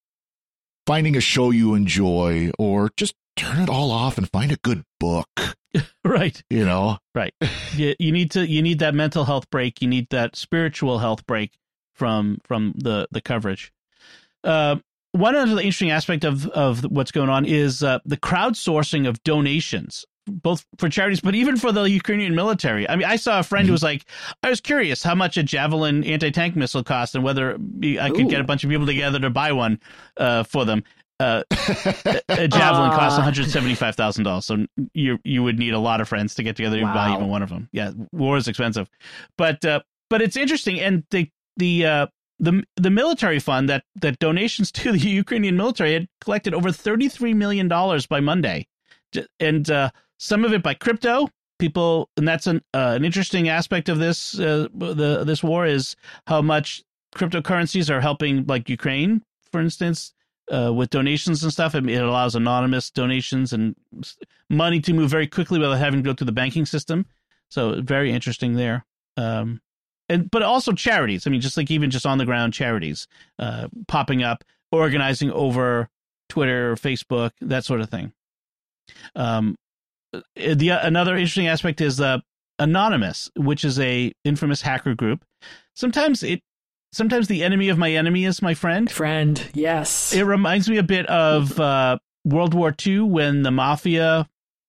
[0.87, 4.83] finding a show you enjoy or just turn it all off and find a good
[4.99, 5.29] book,
[6.05, 6.43] Right.
[6.49, 6.99] you know?
[7.15, 7.35] Right.
[7.75, 11.27] you, you need to you need that mental health break you need that spiritual health
[11.27, 11.53] break
[11.95, 13.73] from from the the coverage
[14.47, 14.77] uh,
[15.13, 20.05] one other interesting aspect of of what's going on is uh, the crowdsourcing of donations
[20.29, 23.67] both for charities but even for the ukrainian military i mean i saw a friend
[23.67, 24.05] who was like
[24.43, 28.29] i was curious how much a javelin anti-tank missile cost and whether i could Ooh.
[28.29, 29.79] get a bunch of people together to buy one
[30.17, 30.83] uh, for them
[31.21, 31.45] uh,
[32.29, 33.19] a javelin costs Ah.
[33.19, 36.43] one hundred seventy-five thousand dollars, so you you would need a lot of friends to
[36.43, 37.71] get together to buy even one of them.
[37.73, 38.91] Yeah, war is expensive,
[39.39, 39.81] but uh,
[40.11, 42.07] but it's interesting, and the the uh,
[42.39, 47.35] the the military fund that that donations to the Ukrainian military had collected over thirty-three
[47.35, 48.67] million dollars by Monday,
[49.41, 51.29] and uh, some of it by crypto.
[51.59, 55.97] People, and that's an uh, an interesting aspect of this uh, the this war is
[56.27, 56.85] how much
[57.17, 60.13] cryptocurrencies are helping, like Ukraine, for instance,
[60.53, 61.75] uh, with donations and stuff.
[61.75, 63.75] It allows anonymous donations and
[64.51, 67.07] money to move very quickly without having to go through the banking system.
[67.49, 68.85] So very interesting there.
[69.17, 69.61] Um,
[70.09, 71.27] and but also charities.
[71.27, 73.07] I mean, just like even just on the ground charities
[73.39, 75.89] uh, popping up, organizing over
[76.29, 78.13] Twitter, Facebook, that sort of thing.
[79.15, 79.57] Um,
[80.13, 82.19] uh, the another interesting aspect is uh,
[82.59, 85.25] anonymous, which is a infamous hacker group.
[85.75, 86.41] Sometimes it,
[86.93, 88.91] sometimes the enemy of my enemy is my friend.
[88.91, 90.13] Friend, yes.
[90.13, 94.29] It reminds me a bit of uh, World War II when the mafia,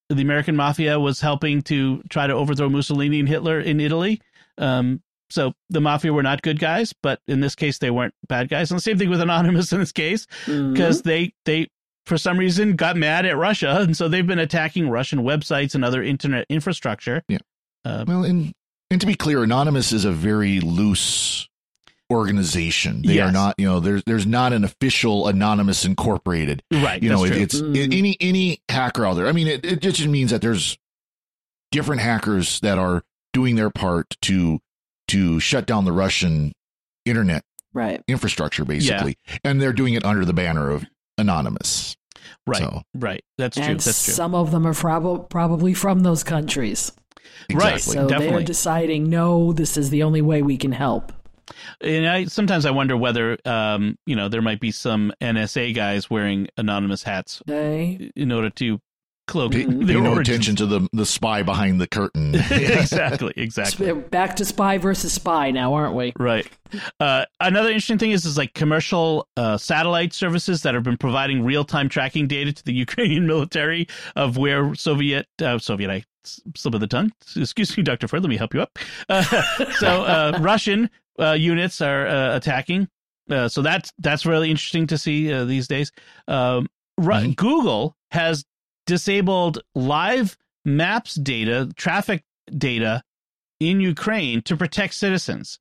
[0.10, 4.22] the American mafia, was helping to try to overthrow Mussolini and Hitler in Italy.
[4.58, 8.50] Um, so the mafia were not good guys, but in this case, they weren't bad
[8.50, 8.72] guys.
[8.72, 11.68] And the same thing with Anonymous in this case, because they they
[12.06, 15.84] for some reason got mad at Russia, and so they've been attacking Russian websites and
[15.84, 17.24] other internet infrastructure.
[17.28, 17.40] Yeah.
[17.84, 18.54] Uh, Well, and
[18.90, 21.50] and to be clear, Anonymous is a very loose
[22.12, 23.02] organization.
[23.02, 23.30] They Yes.
[23.30, 26.64] are not, you know, there's there's not an official Anonymous Incorporated.
[26.72, 27.02] right.
[27.04, 27.76] You know, it, it's Mm.
[27.76, 29.28] it- any any hacker out there.
[29.28, 30.78] I mean, it, it just means that there's
[31.72, 34.60] different hackers that are doing their part to
[35.08, 36.54] to shut down the Russian
[37.06, 37.44] internet
[37.74, 38.02] right.
[38.08, 40.86] infrastructure, basically, and they're doing it under the banner of
[41.18, 41.96] Anonymous.
[42.46, 42.60] right.
[42.60, 43.24] So, Right.
[43.38, 43.66] That's true.
[43.66, 44.14] And That's true.
[44.14, 46.92] some of them are prob- probably from those countries.
[47.52, 47.80] Right.
[47.82, 48.38] So definitely.
[48.38, 51.12] they're deciding, no, this is the only way we can help.
[51.80, 56.10] And I sometimes I wonder whether um, you know there might be some NSA guys
[56.10, 58.80] wearing anonymous hats They in order to
[59.28, 62.34] cloak Pay, pay their no attention to the the spy behind the curtain.
[62.52, 63.94] exactly, exactly.
[63.94, 66.14] back to spy versus spy now, aren't we?
[66.18, 66.48] Right.
[67.00, 71.44] Uh, another interesting thing is is like commercial uh, satellite services that have been providing
[71.44, 76.42] real time tracking data to the Ukrainian military of where Soviet uh, Soviet I s-
[76.56, 77.12] slip of the tongue.
[77.36, 78.24] Excuse me, Doctor Fred.
[78.24, 78.78] Let me help you up.
[79.10, 79.24] Uh,
[79.80, 82.88] so uh, Russian uh, units are uh, attacking.
[83.30, 85.92] Uh, so that's that's really interesting to see uh, these days.
[86.28, 87.36] Um, Ru- Mhm.
[87.36, 88.44] Google has
[88.88, 92.24] disabled live maps data, traffic
[92.58, 93.04] data
[93.60, 95.60] in Ukraine to protect citizens.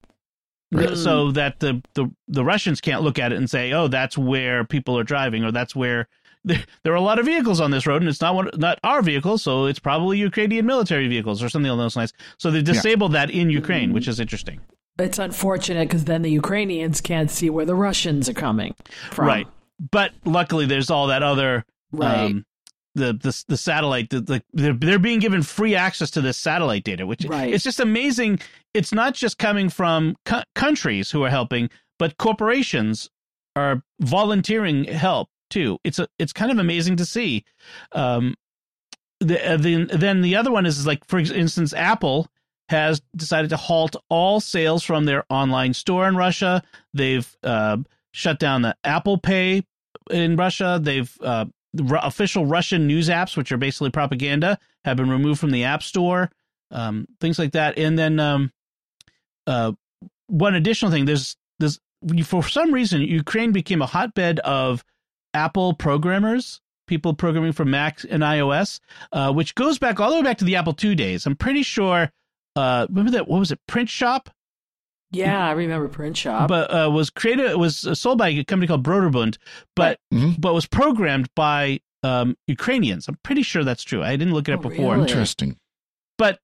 [0.72, 0.96] Right.
[0.96, 4.64] So that the, the the Russians can't look at it and say, "Oh, that's where
[4.64, 6.08] people are driving," or "That's where
[6.44, 8.80] there, there are a lot of vehicles on this road, and it's not one, not
[8.82, 12.62] our vehicles, so it's probably Ukrainian military vehicles or something along those lines." So they
[12.62, 14.60] disabled that in Ukraine, which is interesting.
[14.98, 18.74] It's unfortunate because then the Ukrainians can't see where the Russians are coming
[19.12, 19.26] from.
[19.26, 19.46] Right.
[19.92, 22.24] But luckily, there's all that other Right.
[22.30, 22.44] um,
[22.96, 24.10] the the the satellite.
[24.10, 27.52] The, the they're, they're being given free access to this satellite data, which Right.
[27.52, 28.40] it's just amazing.
[28.74, 33.08] It's not just coming from co- countries who are helping, but corporations
[33.54, 35.78] are volunteering help too.
[35.84, 37.44] It's a it's kind of amazing to see.
[37.92, 38.34] Um,
[39.20, 42.28] the, uh, the then the other one is like for instance, Apple
[42.68, 46.62] has decided to halt all sales from their online store in Russia.
[46.92, 47.78] They've uh,
[48.12, 49.64] shut down the Apple Pay
[50.10, 50.80] in Russia.
[50.82, 55.50] They've uh, Ru- official Russian news apps, which are basically propaganda, have been removed from
[55.50, 56.30] the App Store.
[56.70, 58.52] Um, things like that, and then um,
[59.46, 59.72] uh,
[60.26, 61.80] one additional thing: there's there's
[62.24, 64.84] for some reason Ukraine became a hotbed of
[65.34, 68.80] Apple programmers, people programming for Mac and iOS,
[69.12, 71.26] uh, which goes back all the way back to the Apple II days.
[71.26, 72.10] I'm pretty sure.
[72.54, 73.28] Uh, remember that?
[73.28, 73.60] What was it?
[73.68, 74.30] Print Shop
[75.12, 76.48] Yeah, I remember Print Shop.
[76.48, 79.38] but uh, was created was sold by a company called Broderbund,
[79.74, 80.40] but Mhm.
[80.40, 83.08] but was programmed by um, Ukrainians.
[83.08, 84.02] I'm pretty sure that's true.
[84.02, 84.94] I didn't look it up Oh, before.
[84.94, 85.08] really?
[85.08, 85.58] Interesting.
[86.18, 86.38] But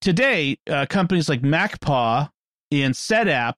[0.00, 2.28] today, uh, companies like MacPaw
[2.70, 3.54] and SetApp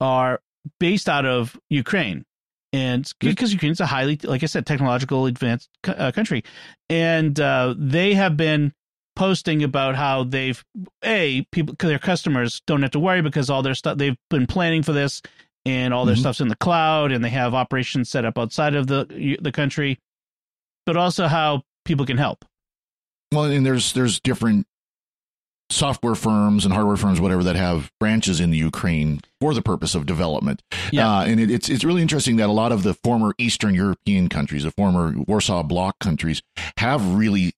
[0.00, 0.40] are
[0.80, 2.24] based out of Ukraine.
[2.72, 6.44] And because Ukraine is a highly, like I said, technological advanced uh, country.
[6.90, 8.72] And uh, they have been
[9.16, 10.62] posting about how they've,
[11.04, 14.82] A, people, their customers don't have to worry because all their stuff, they've been planning
[14.84, 15.20] for this
[15.64, 16.20] and all their Mhm.
[16.20, 19.98] stuff's in the cloud and they have operations set up outside of the the country,
[20.84, 22.44] but also how people can help.
[23.32, 24.66] Well, and there's there's different
[25.68, 29.96] software firms and hardware firms, whatever, that have branches in the Ukraine for the purpose
[29.96, 30.62] of development.
[30.92, 31.10] Yeah.
[31.10, 34.28] Uh, and it, it's it's really interesting that a lot of the former Eastern European
[34.28, 36.40] countries, the former Warsaw Bloc countries,
[36.78, 37.52] have really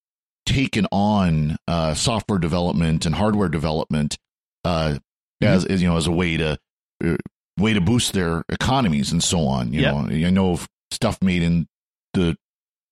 [0.48, 4.18] taken on uh, software development and hardware development
[4.64, 4.98] uh,
[5.40, 6.58] as, as you know as a way to
[7.04, 7.16] uh,
[7.58, 9.72] way to boost their economies and so on.
[9.72, 9.92] You Yeah.
[9.92, 11.66] know, I know of stuff made in
[12.14, 12.36] the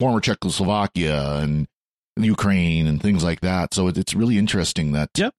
[0.01, 1.67] former Czechoslovakia and
[2.19, 3.75] Ukraine and things like that.
[3.75, 5.35] So it, it's really interesting that Yep.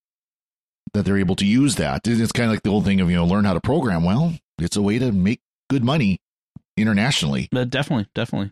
[0.94, 2.08] that they're able to use that.
[2.08, 4.04] It's kind of like the old thing of you know learn how to program.
[4.04, 6.20] Well, it's a way to make good money
[6.78, 7.50] internationally.
[7.52, 8.52] But definitely, definitely.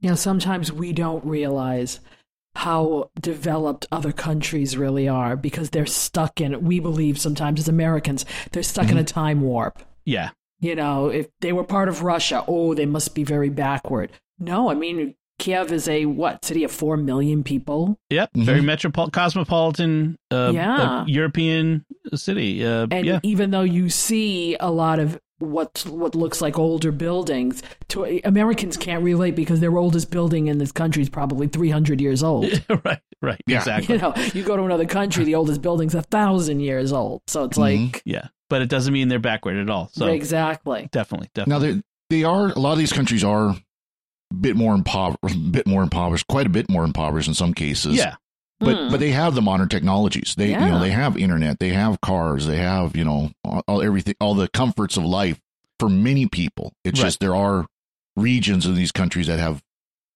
[0.00, 1.98] You know, sometimes we don't realize
[2.54, 8.24] how developed other countries really are because they're stuck in, we believe sometimes as Americans,
[8.52, 9.82] they're stuck in a time warp.
[10.04, 10.30] Yeah.
[10.60, 14.10] You know, if they were part of Russia, oh, they must be very backward.
[14.40, 18.44] No, I mean, Kiev is a what city of four million people, Yep, Mhm.
[18.44, 20.76] very metropolitan, cosmopolitan, uh, Yeah.
[20.76, 21.84] uh, European
[22.14, 22.64] city.
[22.66, 26.90] Uh, and yeah, even though you see a lot of what what looks like older
[26.92, 31.70] buildings, to Americans can't relate because their oldest building in this country is probably three
[31.70, 32.46] hundred years old.
[32.84, 33.58] right, right, Yeah.
[33.58, 33.94] exactly.
[33.96, 37.22] You know, you go to another country, the oldest building's a thousand years old.
[37.28, 37.92] So it's Mhm.
[37.92, 39.90] like Yeah, but it doesn't mean they're backward at all.
[39.92, 40.88] So exactly.
[40.92, 41.82] definitely, Now definitely.
[42.08, 45.82] they they are a lot of these countries are a bit more impoverished, bit more
[45.82, 47.96] impoverished, quite a bit more impoverished in some cases.
[47.96, 48.16] yeah,
[48.60, 48.90] but Hmm.
[48.90, 50.34] but they have the modern technologies.
[50.36, 53.82] They you know they have internet, they have cars, they have you know all, all
[53.82, 55.40] everything, all the comforts of life
[55.78, 56.72] for many people.
[56.84, 57.06] It's Right.
[57.06, 57.66] just there are
[58.16, 59.62] regions in these countries that have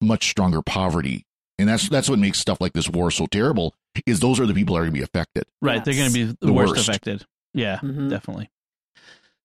[0.00, 1.24] much stronger poverty,
[1.58, 3.74] and that's that's what makes stuff like this war so terrible.
[4.06, 5.44] Is those are the people that are going to be affected.
[5.60, 5.84] right.
[5.84, 6.88] They're going to be the, The worst, worst.
[6.88, 7.24] affected.
[7.54, 8.08] Yeah, Mhm.
[8.10, 8.50] definitely.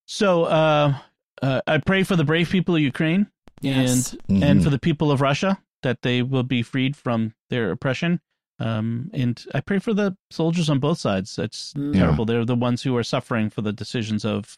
[0.06, 0.94] So uh,
[1.42, 3.26] uh, I pray for the brave people of Ukraine
[3.60, 4.16] Yes.
[4.28, 4.64] and and Mhm.
[4.64, 8.20] for the people of Russia that they will be freed from their oppression.
[8.60, 11.38] Um, and I pray for the soldiers on both sides.
[11.38, 11.94] It's Mm.
[11.94, 12.00] Yeah.
[12.02, 12.24] terrible.
[12.24, 14.56] They're the ones who are suffering for the decisions of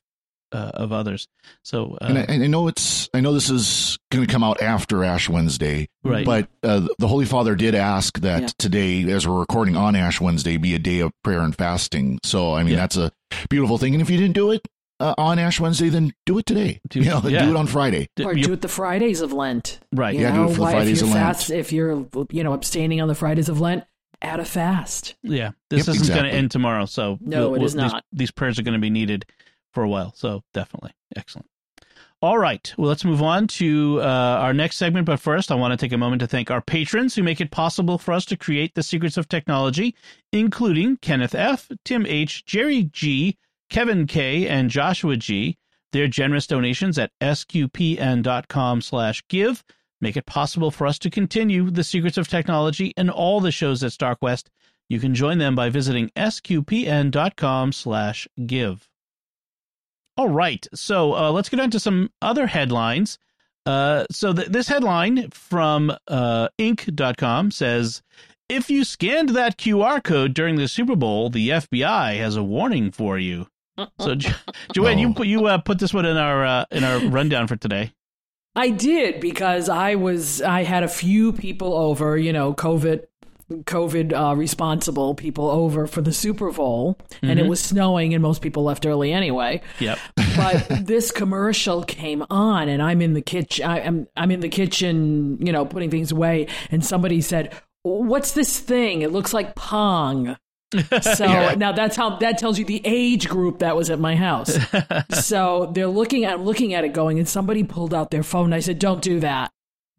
[0.53, 1.29] uh, of others.
[1.63, 4.43] So uh, and, I, and I know it's I know this is going to come
[4.43, 8.49] out after Ash Wednesday, right, But uh, the Holy Father did ask that Yeah.
[8.59, 12.19] today, as we're recording on Ash Wednesday, be a day of prayer and fasting.
[12.25, 12.81] So, I mean, Yeah.
[12.81, 13.13] that's a
[13.49, 13.95] beautiful thing.
[13.95, 14.67] And if you didn't do it
[14.99, 16.81] uh, on Ash Wednesday, then do it today.
[16.91, 17.45] Do- you know, yeah.
[17.45, 18.09] do it on Friday.
[18.21, 19.79] Or do it the Fridays of Lent.
[19.95, 20.17] right.
[20.17, 21.37] You Yeah, do it for the why- Fridays if of you're Lent.
[21.37, 23.85] fast, if you're you know abstaining on the Fridays of Lent,
[24.23, 25.15] add a fast.
[25.23, 28.05] Yeah, this Yep, isn't going to end tomorrow, so No, it is these- not.
[28.13, 29.25] These, prayers are going to be needed
[29.73, 31.47] for a while, so definitely excellent.
[32.23, 35.07] All right, well, let's move on to uh, our next segment.
[35.07, 37.51] But first, I want to take a moment to thank our patrons who make it
[37.51, 39.97] possible for us to create the secrets of technology,
[40.31, 43.39] including Kenneth F., Tim H., Jerry G.,
[43.71, 45.57] Kevin K., and Joshua G.
[45.93, 48.05] Their generous donations at sqpn.com/give
[50.01, 53.83] make it possible for us to continue the secrets of technology and all the shows
[53.85, 54.45] at StarQuest.
[54.89, 58.89] You can join them by visiting sqpn.com slash give.
[60.17, 63.19] All right, so uh, let's get on to some other headlines.
[63.67, 68.03] Uh, so th- this headline from uh, Inc.com says,
[68.49, 72.91] if you scanned that QR code during the Super Bowl, the FBI has a warning
[72.91, 73.47] for you.
[74.01, 74.33] So, jo-
[74.75, 75.15] Joanne, you Oh.
[75.15, 77.93] put you uh, put this one in our uh, in our rundown for today.
[78.57, 83.05] I did because I was I had a few people over, you know, COVID
[83.53, 87.49] COVID uh, responsible people over for the Super Bowl, and it Mhm.
[87.49, 89.61] was snowing, and most people left early anyway.
[89.81, 89.99] Yep.
[90.37, 93.67] But this commercial came on, and I'm in the kitchen.
[93.67, 98.33] I, am I'm in the kitchen, you know, putting things away, and somebody said, "What's
[98.33, 99.03] this thing?
[99.03, 100.37] It looks like Pong."
[101.03, 101.55] So Yeah.
[101.57, 104.57] now that's how that tells you the age group that was at my house.
[105.11, 108.53] so they're looking at looking at it going, and somebody pulled out their phone.
[108.53, 109.51] I said, "Don't do that."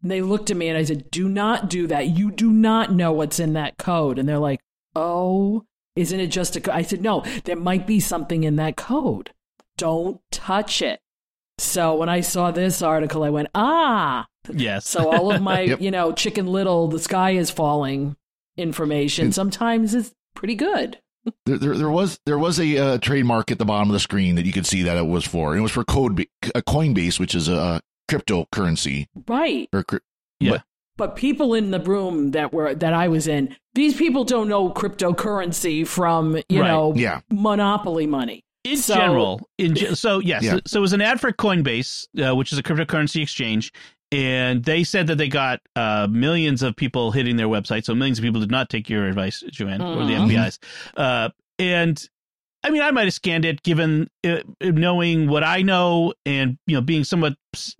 [0.02, 2.08] And they looked at me and I said, "Do not do that.
[2.08, 4.60] You do not know what's in that code." And they're like,
[4.96, 6.72] "Oh, isn't it just a?" Co-?
[6.72, 9.30] I said, "No, there might be something in that code.
[9.76, 11.00] Don't touch it."
[11.58, 14.88] So when I saw this article, I went, "Ah." yes.
[14.88, 15.80] So all of my, Yep.
[15.82, 18.16] you know, Chicken Little, the sky is falling
[18.56, 20.98] information sometimes is pretty good.
[21.46, 24.34] There, there, there was there was a uh, trademark at the bottom of the screen
[24.34, 25.56] that you could see that it was for.
[25.56, 27.80] It was for code a Coinbase, which is a
[28.10, 29.68] cryptocurrency Right.
[29.72, 29.84] or
[30.40, 30.50] Yeah.
[30.50, 30.62] but
[30.98, 34.70] but people in the room that were that I was in, these people don't know
[34.70, 36.68] cryptocurrency from you Right.
[36.68, 37.20] know Yeah.
[37.30, 38.44] monopoly money.
[38.64, 40.60] in So- general, in ge- so yes, Yeah.
[40.68, 43.72] so it was an ad for Coinbase, uh, which is a cryptocurrency exchange,
[44.12, 47.84] and they said that they got uh, millions of people hitting their website.
[47.84, 50.28] So millions of people did not take your advice, Joanne, or the Mhm.
[50.28, 50.58] FBI's.
[50.96, 52.00] Uh, and
[52.64, 56.76] I mean, I might have scanned it, given uh, knowing what I know, and you
[56.76, 57.34] know, being somewhat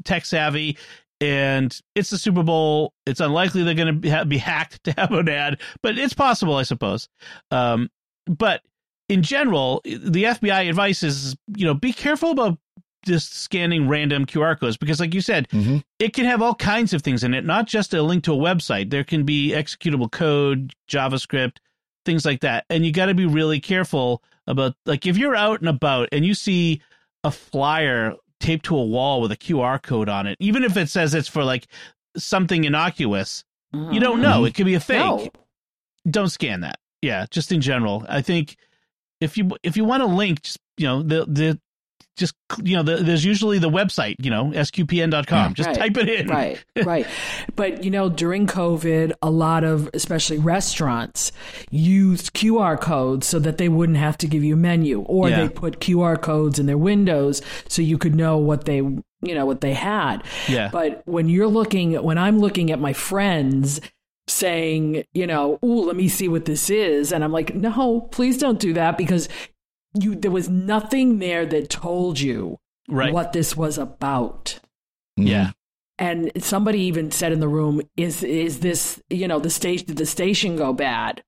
[0.05, 0.77] tech savvy.
[1.21, 2.93] And it's the Super Bowl.
[3.07, 6.65] It's unlikely they're going to be hacked to have an ad, but it's possible, I
[6.65, 7.09] suppose.
[7.53, 7.91] Um,
[8.27, 8.63] but
[9.09, 12.59] in general, the FBI advice is, you know, be careful about
[13.05, 16.93] just scanning random QR codes because, like you said, hmm it can have all kinds
[16.93, 18.91] of things in it, not just a link to a website.
[18.91, 21.59] There can be executable code, JavaScript,
[22.05, 22.65] things like that.
[22.69, 26.25] And you got to be really careful about, like, if you're out and about and
[26.27, 26.81] you see
[27.23, 30.89] a flyer taped to a wall with a QR code on it, even if it
[30.89, 31.69] says it's for like
[32.17, 34.43] something innocuous, you don't know.
[34.43, 34.49] Mhm.
[34.49, 35.29] It could be a fake No.
[36.11, 36.79] don't scan that.
[37.01, 38.05] Yeah, just in general.
[38.09, 38.57] I think
[39.21, 41.61] if you if you want a link, just you know the the
[42.17, 45.25] just you know the, there's usually the website you know sqpn.com.
[45.51, 45.55] Yeah.
[45.55, 45.77] Just Right.
[45.79, 46.29] type it in.
[46.29, 47.07] right, right.
[47.57, 51.33] But you know, during COVID, a lot of, especially restaurants,
[51.71, 55.43] used QR codes so that they wouldn't have to give you a menu, or Yeah.
[55.43, 59.03] they put QR codes in their windows so you could know what they, you
[59.35, 60.23] know, what they had.
[60.49, 60.69] Yeah.
[60.73, 63.81] But when you're looking, when I'm looking at my friends
[64.29, 68.39] saying, you know, ooh, let me see what this is, and I'm like, no, please
[68.39, 69.29] don't do that because
[69.99, 73.13] you there was nothing there that told you Right.
[73.13, 74.59] what this was about.
[75.17, 75.51] Yeah.
[75.99, 79.87] And somebody even said in the room, "Is is this you know the station?
[79.87, 81.23] Did the station go bad?"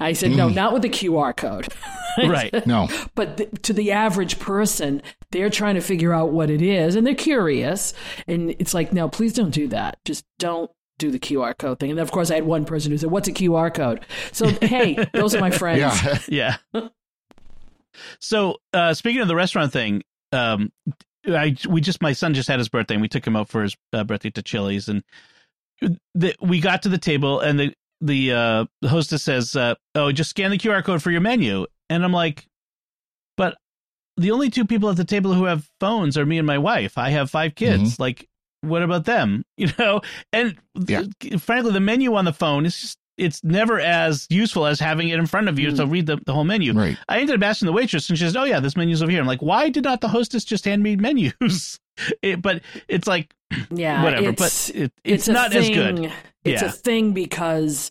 [0.00, 0.54] I said, "No, Mm.
[0.54, 1.68] not with the QR code."
[2.26, 2.66] Right.
[2.66, 2.88] No.
[3.14, 7.06] but th- to the average person, they're trying to figure out what it is, and
[7.06, 7.94] they're curious.
[8.26, 9.98] And it's like, no, please don't do that.
[10.04, 11.90] Just don't do the QR code thing.
[11.90, 14.00] And then, of course, I had one person who said, "What's a QR code?"
[14.32, 15.78] So, hey, those are my friends.
[16.28, 16.56] Yeah.
[16.74, 16.88] Yeah.
[18.20, 20.72] so uh, speaking of the restaurant thing, um,
[21.26, 23.62] I we just my son just had his birthday and we took him out for
[23.62, 25.02] his uh, birthday to Chili's and
[26.14, 30.12] the, we got to the table and the the uh, the hostess says, uh, "Oh,
[30.12, 32.46] just scan the QR code for your menu." And I'm like,
[33.36, 33.56] "But
[34.16, 36.96] the only two people at the table who have phones are me and my wife.
[36.96, 37.98] I have five kids.
[38.00, 38.28] Like,
[38.60, 39.44] what about them?
[39.56, 40.00] You know?"
[40.32, 41.02] And Yeah.
[41.38, 45.18] frankly, the menu on the phone is just it's never as useful as having it
[45.18, 45.90] in front of you to mm.
[45.90, 46.72] read the, the whole menu.
[46.72, 46.96] Right.
[47.08, 49.20] I ended up asking the waitress, and she says, "Oh yeah, this menu's over here."
[49.20, 51.78] I'm like, "Why did not the hostess just hand me menus?"
[52.22, 53.34] It, but it's like
[53.70, 54.28] Yeah, whatever.
[54.28, 56.12] it's- but it, it's, a not as good.
[56.44, 56.68] It's Yeah.
[56.68, 57.90] a thing because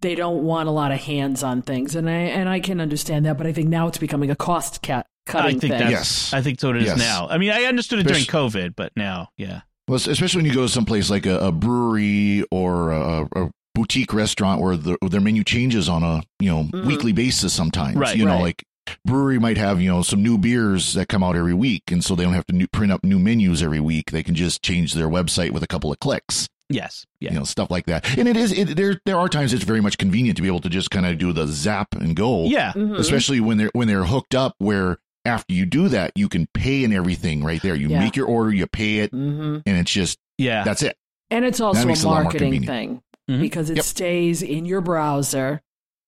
[0.00, 3.24] they don't want a lot of hands on things, and I and I can understand
[3.24, 3.38] that.
[3.38, 5.06] But I think now it's becoming a cost cut.
[5.28, 5.80] I cutting think thing.
[5.80, 5.90] that's.
[5.90, 6.32] Yes.
[6.32, 6.98] I think so it is Yes.
[6.98, 7.28] now.
[7.28, 10.62] I mean, I understood it during COVID, but now, yeah, Well, especially when you go
[10.62, 13.50] to someplace like a, a brewery or a, a
[13.86, 16.86] boutique restaurant where the, their menu changes on a you know Mhm.
[16.86, 17.52] weekly basis.
[17.52, 18.64] Sometimes, Right, you know, like
[19.04, 22.14] brewery might have you know some new beers that come out every week, and so
[22.16, 24.10] they don't have to new, print up new menus every week.
[24.10, 26.48] They can just change their website with a couple of clicks.
[26.68, 28.18] yes, yeah, You know, stuff like that.
[28.18, 29.00] And it is it, there.
[29.06, 31.32] There are times it's very much convenient to be able to just kind of do
[31.32, 32.46] the zap and go.
[32.46, 32.98] yeah, Mhm.
[32.98, 36.82] especially when they're when they're hooked up where after you do that you can pay
[36.84, 38.00] and everything right there you Yeah.
[38.00, 39.62] make your order you pay it Mhm.
[39.66, 40.62] and it's just yeah.
[40.64, 40.96] that's it
[41.32, 43.40] And it's also a it a marketing thing convenient.
[43.40, 43.40] Mhm.
[43.50, 43.84] because it Yep.
[43.84, 45.62] stays in your browser.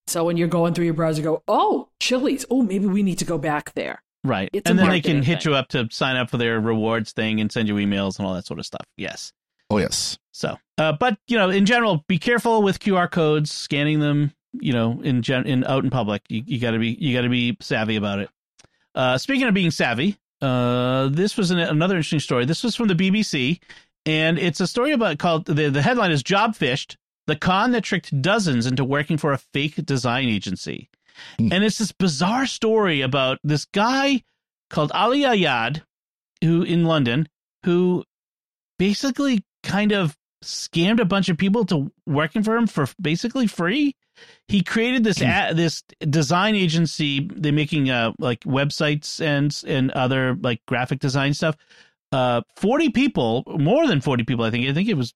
[0.07, 2.45] So when you're going through your browser, go, oh, Chili's.
[2.51, 4.03] Oh, maybe we need to go back there.
[4.25, 4.51] right.
[4.53, 5.53] it's and then they can hit thing.
[5.53, 8.35] you up to sign up for their rewards thing and send you emails and all
[8.35, 8.85] that sort of stuff.
[8.97, 9.33] Yes.
[9.71, 14.01] oh yes So, uh, but you know, in general, be careful with QR codes, scanning
[14.01, 14.33] them.
[14.55, 17.23] You know, in gen- in out in public, you, you got to be you got
[17.23, 18.31] to be savvy about it.
[18.95, 22.45] Uh, speaking of being savvy, uh, this was an, another interesting story.
[22.47, 23.61] This was from the BBC,
[24.07, 26.97] and it's a story about called the the headline is "Job Fished:
[27.29, 30.91] The Con That Tricked Dozens into Working for a Fake Design Agency."
[31.39, 31.53] Hmm.
[31.53, 34.24] And it's this bizarre story about this guy
[34.70, 35.83] called Ali Ayad,
[36.43, 37.29] who in London,
[37.64, 38.05] who
[38.79, 43.95] basically kind of scammed a bunch of people to working for him for basically free.
[44.47, 47.29] He created this ad, this design agency.
[47.35, 51.57] They're making uh like websites and and other like graphic design stuff.
[52.11, 54.45] Uh, forty people, more than forty people.
[54.45, 54.68] I think.
[54.68, 55.12] I think it was.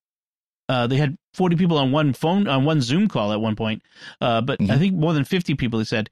[0.69, 3.81] Uh, they had forty people on one phone on one Zoom call at one point.
[4.21, 4.79] Uh, but I Mhm.
[4.79, 5.79] think more than fifty people.
[5.79, 6.09] He said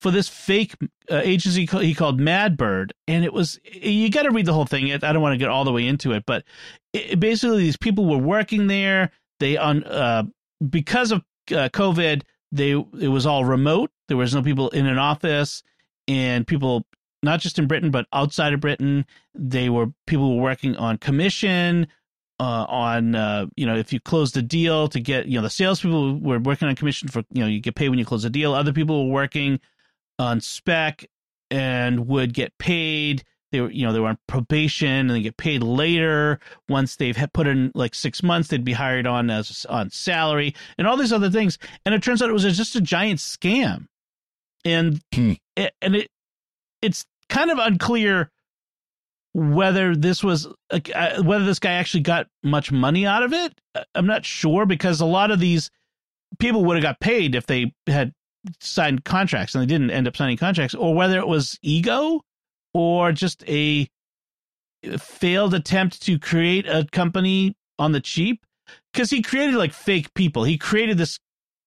[0.00, 0.74] for this fake
[1.10, 4.92] uh, agency he called Madbird, and it was you got to read the whole thing.
[4.92, 6.44] I don't want to get all the way into it, but
[6.92, 9.10] it, basically these people were working there.
[9.40, 10.24] They on uh,
[10.68, 13.90] because of uh, COVID, they it was all remote.
[14.08, 15.62] There was no people in an office,
[16.06, 16.86] and people
[17.22, 19.06] not just in Britain but outside of Britain.
[19.34, 21.86] They were people were working on commission.
[22.40, 25.50] Uh, on uh, you know if you closed a deal to get you know the
[25.50, 28.30] salespeople were working on commission for you know you get paid when you close a
[28.30, 28.54] deal.
[28.54, 29.60] Other people were working
[30.18, 31.04] on spec
[31.50, 33.24] and would get paid.
[33.52, 37.16] They were you know they were on probation and they get paid later once they've
[37.32, 38.48] put in like six months.
[38.48, 41.58] They'd be hired on as on salary and all these other things.
[41.86, 43.86] And it turns out it was just a giant scam.
[44.64, 45.32] And Hmm.
[45.54, 46.10] it, and it
[46.82, 48.30] it's kind of unclear
[49.34, 53.52] whether this was uh, whether this guy actually got much money out of it
[53.94, 55.70] i'm not sure because a lot of these
[56.38, 58.12] people would have got paid if they had
[58.60, 62.20] signed contracts and they didn't end up signing contracts or whether it was ego
[62.72, 63.88] or just a
[64.98, 68.44] failed attempt to create a company on the cheap.
[68.92, 70.44] Because he created like fake people.
[70.44, 71.18] He created this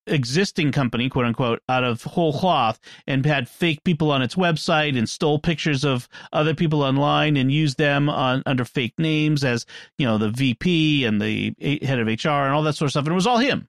[0.08, 4.98] existing company, quote unquote, out of whole cloth and had fake people on its website
[4.98, 9.66] and stole pictures of other people online and used them on under fake names as,
[9.98, 13.06] you know, the VP and the head of HR and all that sort of stuff.
[13.06, 13.68] And it was all him.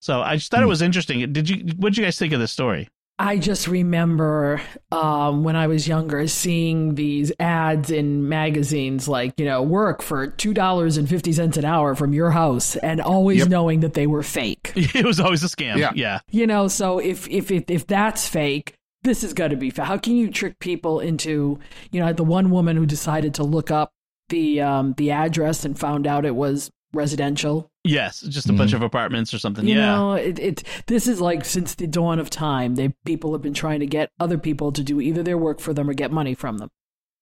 [0.00, 0.68] So I just thought it hmm.
[0.68, 1.32] was interesting.
[1.32, 2.88] Did you, what did you guys think of this story?
[3.18, 4.60] I just remember
[4.90, 10.26] um, when I was younger seeing these ads in magazines like, you know, work for
[10.28, 13.48] $2.50 an hour from your house and always Yep.
[13.48, 14.72] knowing that they were fake.
[14.76, 15.76] It was always a scam.
[15.76, 15.92] Yeah.
[15.94, 16.20] Yeah.
[16.30, 19.86] You know, so if if if, if that's fake, this is going to be fake.
[19.86, 21.58] How can you trick people into,
[21.92, 23.92] you know, the one woman who decided to look up
[24.28, 27.70] the um the address and found out it was residential.
[27.84, 28.20] Yes.
[28.20, 28.76] Just a bunch mm-hmm.
[28.76, 29.66] of apartments or something.
[29.66, 29.86] You yeah.
[29.86, 33.54] know, it, it this is like since the dawn of time, they people have been
[33.54, 36.34] trying to get other people to do either their work for them or get money
[36.34, 36.70] from them.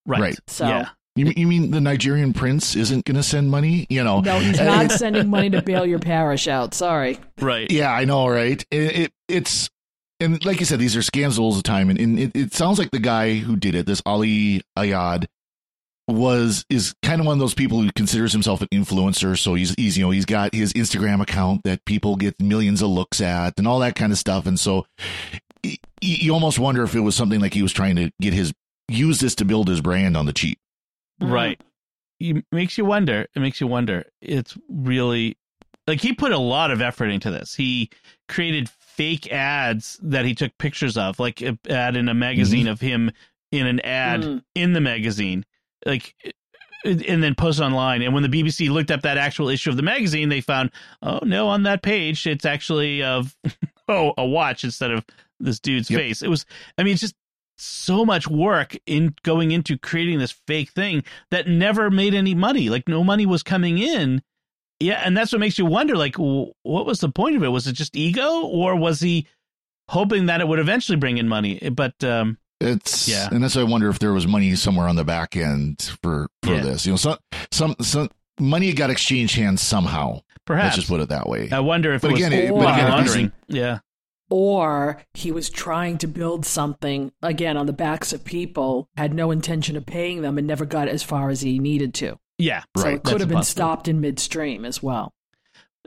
[0.07, 0.21] right.
[0.21, 0.39] Right.
[0.47, 0.89] So Yeah.
[1.15, 3.87] You, you mean the Nigerian prince isn't going to send money?
[3.91, 4.21] You know?
[4.21, 6.73] no, he's not sending money to bail your parish out.
[6.73, 7.19] Sorry.
[7.39, 7.71] Right.
[7.71, 8.65] Yeah, I know, right?
[8.71, 9.69] It, it it's
[10.21, 12.79] and like you said, these are scams all the time, and, and it, it sounds
[12.79, 15.27] like the guy who did it, this Ali Ayad,
[16.09, 19.38] was is kind of one of those people who considers himself an influencer.
[19.38, 22.90] So he's he's you know he's got his Instagram account that people get millions of
[22.90, 24.84] looks at and all that kind of stuff, and so
[25.64, 28.53] y- you almost wonder if it was something like he was trying to get his
[28.88, 30.59] use this to build his brand on the cheap.
[31.20, 31.61] Right.
[32.20, 33.26] It makes you wonder.
[33.34, 34.05] It makes you wonder.
[34.20, 35.36] It's really
[35.86, 37.55] like he put a lot of effort into this.
[37.55, 37.90] He
[38.28, 42.80] created fake ads that he took pictures of, like an ad in a magazine of
[42.80, 43.11] him
[43.50, 44.42] in an ad Mm.
[44.55, 45.44] in the magazine,
[45.87, 46.14] like,
[46.85, 48.03] and then post online.
[48.03, 50.70] And when the BBC looked up that actual issue of the magazine, they found,
[51.03, 53.37] oh no, on that page it's actually of
[53.89, 55.05] oh a watch instead of
[55.41, 56.01] this dude's Yep.
[56.01, 56.22] face.
[56.22, 56.45] It was,
[56.78, 57.14] I mean, it's just
[57.59, 62.68] so much work in going into creating this fake thing that never made any money.
[62.68, 64.22] Like no money was coming in.
[64.80, 65.97] Yeah, and that's what makes you wonder.
[65.97, 67.49] Like, what was the point of it?
[67.49, 69.28] Was it just ego, or was he
[69.89, 71.70] hoping that it would eventually bring in money?
[71.70, 73.29] But um, It's Yeah.
[73.31, 76.29] and that's why I wonder if there was money somewhere on the back end for
[76.43, 76.63] for Yeah.
[76.63, 76.87] this.
[76.87, 77.19] You know, some
[77.51, 78.09] some some
[78.41, 80.21] money got exchanged hands somehow.
[80.45, 81.49] perhaps Let's just put it that way.
[81.53, 83.33] I wonder if But it was again, it- but money again, if laundering.
[83.49, 83.79] Yeah,
[84.31, 89.31] or he was trying to build something again on the backs of people, had no
[89.31, 92.19] intention of paying them, and never got as far as he needed to.
[92.39, 92.63] yeah.
[92.77, 92.95] So Right.
[92.95, 93.71] it That's could have been possibility.
[93.73, 95.13] stopped in midstream as well.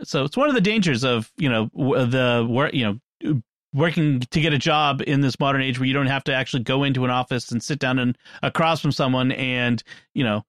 [0.04, 3.42] So it's one of the dangers of you know the work you know
[3.76, 6.64] working to get a job in this modern age where you don't have to actually
[6.64, 10.44] go into an office and sit down and across from someone and you know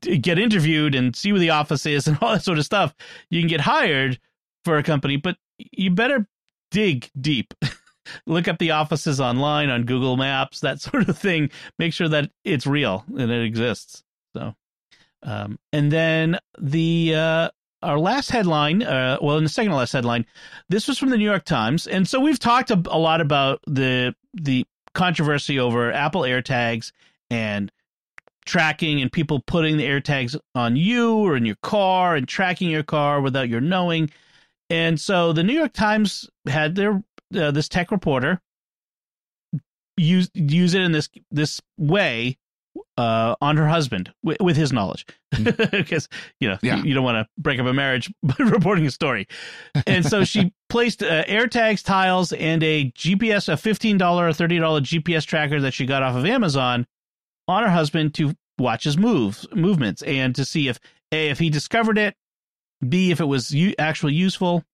[0.00, 2.94] get interviewed and see where the office is and all that sort of stuff.
[3.30, 4.18] You can get hired
[4.64, 6.26] for a company, but you better
[6.70, 7.52] dig deep.
[8.26, 11.50] Look up the offices online on Google Maps, that sort of thing.
[11.78, 14.04] Make sure that it's real and it exists.
[14.36, 14.54] So,
[15.22, 17.48] um, and then the uh,
[17.82, 20.26] our last headline, uh, well, in the second to last headline,
[20.68, 23.60] this was from the New York Times, and so we've talked a, a lot about
[23.66, 24.64] the the
[24.94, 26.92] controversy over Apple AirTags
[27.30, 27.70] and
[28.46, 32.82] tracking and people putting the AirTags on you or in your car and tracking your
[32.82, 34.10] car without your knowing.
[34.70, 37.02] And so the New York Times had their
[37.34, 38.40] uh, this tech reporter
[39.96, 42.38] use use it in this this way
[42.98, 45.06] uh, on her husband with, with his knowledge,
[45.70, 46.08] because
[46.40, 46.76] you know Yeah.
[46.78, 49.28] you, you don't want to break up a marriage by reporting a story.
[49.86, 54.58] And so she placed uh, AirTags, tiles, and a GPS, a fifteen dollar or thirty
[54.58, 56.86] dollar GPS tracker that she got off of Amazon
[57.46, 60.78] on her husband to watch his moves movements and to see if
[61.12, 62.14] a if he discovered it,
[62.86, 64.64] b if it was u- actually useful.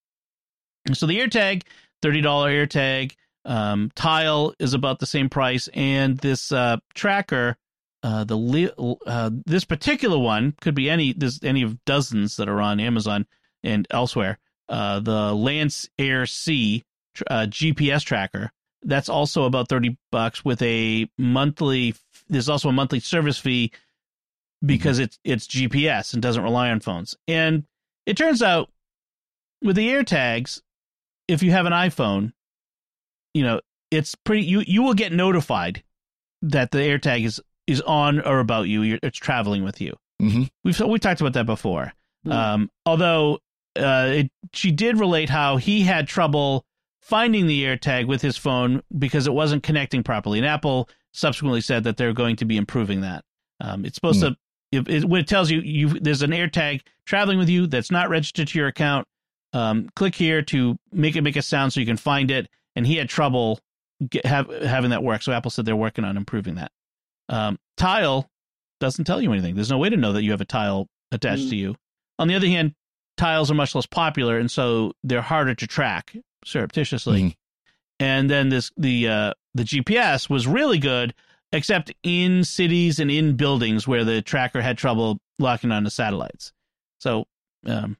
[0.93, 1.62] So the AirTag,
[2.03, 3.12] thirty dollar AirTag,
[3.45, 7.57] um, tile is about the same price, and this uh, tracker,
[8.05, 8.71] uh, the li-
[9.07, 13.27] uh, this particular one could be any there's any of dozens that are on Amazon
[13.63, 14.39] and elsewhere.
[14.69, 16.85] Uh, the Lance Air C
[17.31, 18.53] uh, GPS tracker
[18.83, 21.95] that's also about 30 bucks with a monthly
[22.29, 23.73] there's also a monthly service fee
[24.65, 27.17] because it's it's GPS and doesn't rely on phones.
[27.27, 27.65] And
[28.05, 28.71] it turns out
[29.63, 30.61] with the AirTags,
[31.27, 32.35] if you have an iPhone,
[33.33, 34.43] you know it's pretty.
[34.45, 35.83] You you will get notified
[36.43, 38.83] that the AirTag is is on or about you.
[38.83, 39.95] You're, it's traveling with you.
[40.21, 41.93] hmm We've we talked about that before.
[42.27, 42.33] Mm.
[42.33, 43.39] Um, although
[43.77, 46.65] uh, it, she did relate how he had trouble
[47.01, 51.85] finding the AirTag with his phone because it wasn't connecting properly, and Apple subsequently said
[51.85, 53.25] that they're going to be improving that.
[53.61, 54.37] Um, it's supposed to
[54.73, 58.09] if it, when it tells you you there's an AirTag traveling with you that's not
[58.09, 59.07] registered to your account.
[59.53, 62.49] Um, click here to make it make a sound so you can find it.
[62.75, 63.61] And he had trouble
[64.09, 66.73] get, have, having that work, so Apple said they're working on improving that.
[67.29, 68.29] Um, Tile
[68.81, 69.55] doesn't tell you anything.
[69.55, 71.51] There's no way to know that you have a tile attached Mm.
[71.51, 71.77] to you.
[72.18, 72.75] On the other hand,
[73.16, 77.22] tiles are much less popular, and so they're harder to track surreptitiously.
[77.22, 77.35] Mhm.
[78.01, 81.14] And then this the uh, the GPS was really good,
[81.53, 86.53] except in cities and in buildings where the tracker had trouble locking onto satellites.
[87.01, 87.27] So,
[87.66, 87.97] um,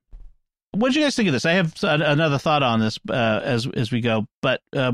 [0.72, 1.47] what did you guys think of this?
[1.47, 4.93] I have another thought on this uh, as as we go, but uh,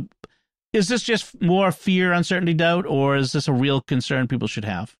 [0.72, 4.64] is this just more fear, uncertainty, doubt, or is this a real concern people should
[4.64, 4.96] have?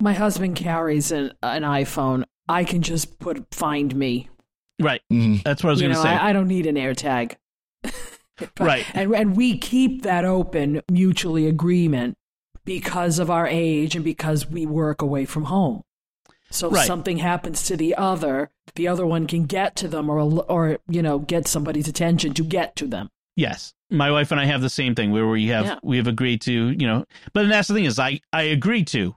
[0.00, 2.24] My husband carries an, an iPhone.
[2.48, 4.28] I can just put find me.
[4.80, 6.08] Right, hmm that's what I was going to say.
[6.08, 7.36] I, I don't need an AirTag.
[8.58, 8.86] Right.
[8.94, 12.16] And and we keep that open mutually agreement
[12.64, 15.82] because of our age and because we work away from home.
[16.50, 16.86] So if Right.
[16.86, 21.02] something happens to the other, the other one can get to them or or you
[21.02, 23.10] know, get somebody's attention to get to them.
[23.36, 25.78] Yes, my wife and I have the same thing where we have Yeah.
[25.82, 29.14] we have agreed to you know, but that's the thing is I I agree to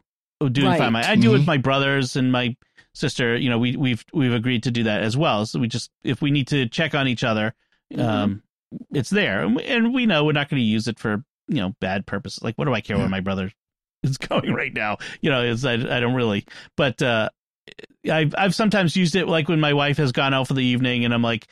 [0.51, 0.77] doing Right.
[0.77, 1.47] find my I do it with Mhm.
[1.47, 2.55] my brothers and my
[2.93, 3.35] sister.
[3.37, 5.45] You know, we we've we've agreed to do that as well.
[5.45, 7.53] So we just if we need to check on each other,
[7.97, 8.43] um,
[8.91, 11.57] it's there, and we, and we know we're not going to use it for you
[11.57, 12.43] know bad purposes.
[12.43, 13.51] Like, what do I care where my brother
[14.03, 14.97] is going right now?
[15.21, 16.45] You know, it's I, I don't really,
[16.75, 17.29] but uh,
[18.11, 21.05] I've I've sometimes used it like when my wife has gone out for the evening,
[21.05, 21.47] and I'm like.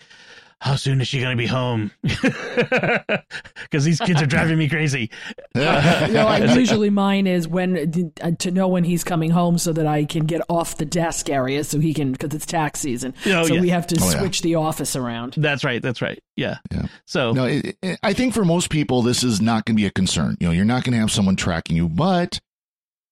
[0.62, 1.92] How soon is she going to be home?
[3.64, 5.10] Because these kids are driving me crazy.
[5.56, 9.72] You know, I, usually mine is when uh, to know when he's coming home so
[9.74, 13.14] that I can get off the desk area so he can because it's tax season.
[13.26, 13.62] Oh, so yeah.
[13.62, 14.20] we have to Oh, yeah.
[14.20, 15.36] switch the office around.
[15.38, 15.82] That's right.
[15.82, 16.20] That's right.
[16.36, 16.58] Yeah.
[16.72, 16.88] Yeah.
[17.06, 19.86] So No, it, it, I think for most people, this is not going to be
[19.88, 20.38] a concern.
[20.40, 22.40] You know, you're not going to have someone tracking you, but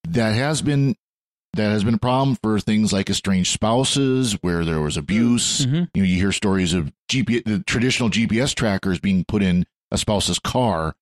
[0.08, 0.94] that has been
[1.54, 5.66] that has been a problem for things like estranged spouses, where there was abuse.
[5.66, 5.88] Mhm.
[5.94, 9.98] You know, you hear stories of GPS, the traditional GPS trackers being put in a
[9.98, 10.94] spouse's car,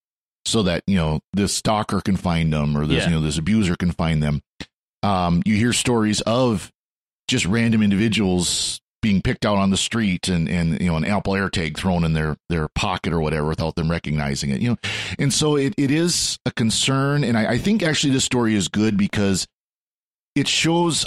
[0.47, 3.11] so that you know this stalker can find them, or this Yeah.
[3.11, 4.41] you know this abuser can find them.
[5.03, 6.73] Um, you hear stories of
[7.29, 11.35] just random individuals being picked out on the street and and you know an Apple
[11.35, 14.61] AirTag thrown in their their pocket or whatever without them recognizing it.
[14.63, 14.77] You know,
[15.19, 18.67] and so it, it is a concern, and I, I think actually this story is
[18.69, 19.47] good because
[20.39, 21.07] it shows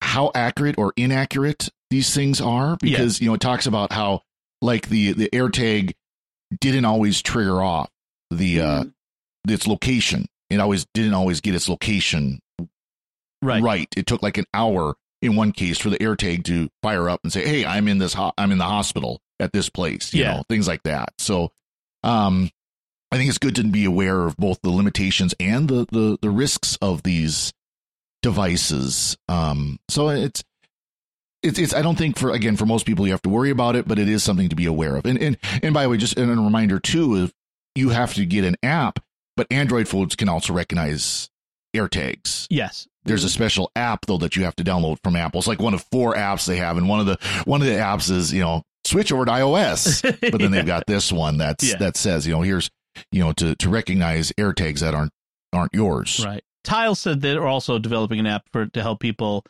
[0.00, 2.76] how accurate or inaccurate these things are.
[2.80, 4.22] Because you know it talks about how
[4.62, 5.94] like the the AirTag
[6.60, 7.90] didn't always trigger off
[8.30, 8.84] the uh
[9.48, 10.26] its location.
[10.50, 12.40] It always didn't always get its location
[13.62, 13.88] right.
[13.96, 17.32] It took like an hour in one case for the AirTag to fire up and
[17.32, 18.14] say, "Hey, I'm in this.
[18.14, 20.36] Ho- I'm in the hospital at this place." You Yeah.
[20.36, 21.10] know, things like that.
[21.18, 21.52] So,
[22.02, 22.50] um,
[23.10, 26.30] I think it's good to be aware of both the limitations and the the the
[26.30, 27.52] risks of these
[28.22, 29.16] devices.
[29.28, 30.44] Um, so it's.
[31.40, 33.76] It's, it's I don't think for again for most people you have to worry about
[33.76, 35.06] it, but it is something to be aware of.
[35.06, 37.32] And and and by the way, just and a reminder too, if
[37.76, 38.98] you have to get an app,
[39.36, 41.30] but Android phones can also recognize
[41.76, 42.88] AirTags Yes.
[43.04, 45.38] there's a special app though that you have to download from Apple.
[45.38, 47.74] It's like one of four apps they have, and one of the one of the
[47.74, 50.02] apps is you know switch over to iOS.
[50.32, 51.76] But then they've got this one that's Yeah.
[51.76, 52.68] that says you know here's
[53.12, 55.12] you know to to recognize AirTags that aren't
[55.52, 56.20] aren't yours.
[56.24, 56.42] Right.
[56.64, 59.44] Tile said they're also developing an app for to help people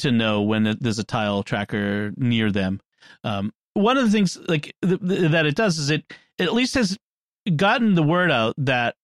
[0.00, 2.80] to know when there's a tile tracker near them.
[3.24, 6.04] Um, one of the things like th- th- that it does is it,
[6.38, 6.96] it at least has
[7.56, 8.96] gotten the word out that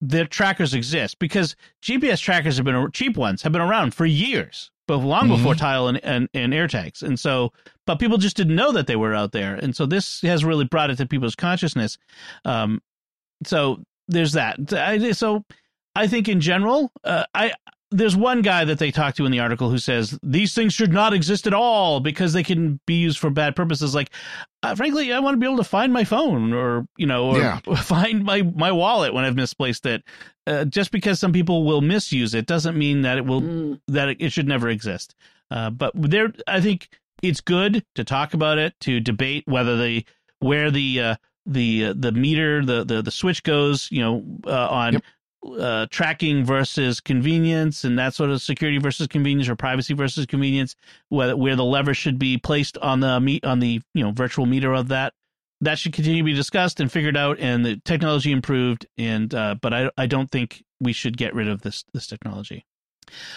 [0.00, 4.70] their trackers exist because GPS trackers have been cheap ones have been around for years,
[4.86, 5.36] but long Mhm.
[5.38, 7.02] before tile and, and, and AirTags.
[7.02, 7.52] And so,
[7.86, 9.54] but people just didn't know that they were out there.
[9.54, 11.96] And so this has really brought it to people's consciousness.
[12.44, 12.82] Um,
[13.44, 14.72] so there's that.
[14.72, 15.44] I, so
[15.96, 17.52] I think in general, uh, I
[17.92, 20.92] there's one guy that they talk to in the article who says these things should
[20.92, 23.94] not exist at all because they can be used for bad purposes.
[23.94, 24.10] Like,
[24.64, 27.38] uh, frankly, I want to be able to find my phone or you know, or
[27.38, 27.60] Yeah.
[27.76, 30.02] find my my wallet when I've misplaced it.
[30.48, 33.80] Uh, just because some people will misuse it doesn't mean that it will Mm.
[33.88, 35.14] that it, it should never exist.
[35.50, 36.88] Uh, but there, I think
[37.22, 40.04] it's good to talk about it, to debate whether the
[40.40, 41.16] where the uh,
[41.46, 45.04] the uh, the meter the, the the switch goes, you know, uh, on Yep.
[45.58, 50.74] Uh, tracking versus convenience and that sort of security versus convenience or privacy versus convenience,
[51.08, 54.46] where where the lever should be placed on the meet on the you know virtual
[54.46, 55.14] meter of that.
[55.62, 58.86] That should continue to be discussed and figured out, and the technology improved.
[58.98, 62.66] And uh, but I I don't think we should get rid of this this technology.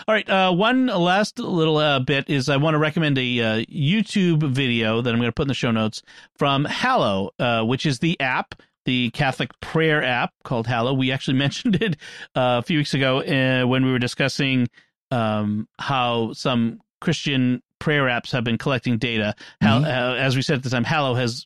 [0.08, 3.66] All right, uh, one last little uh, bit is I want to recommend a uh,
[3.66, 6.02] YouTube video that I'm going to put in the show notes
[6.38, 8.56] from Hallow, uh, which is the app,
[8.90, 10.94] the Catholic prayer app called Hallow.
[10.94, 11.94] We actually mentioned it
[12.36, 14.68] uh, a few weeks ago uh, when we were discussing
[15.12, 19.36] um, how some Christian prayer apps have been collecting data.
[19.62, 19.86] How, Mhm.
[19.86, 21.46] uh, as we said at the time, Hallow has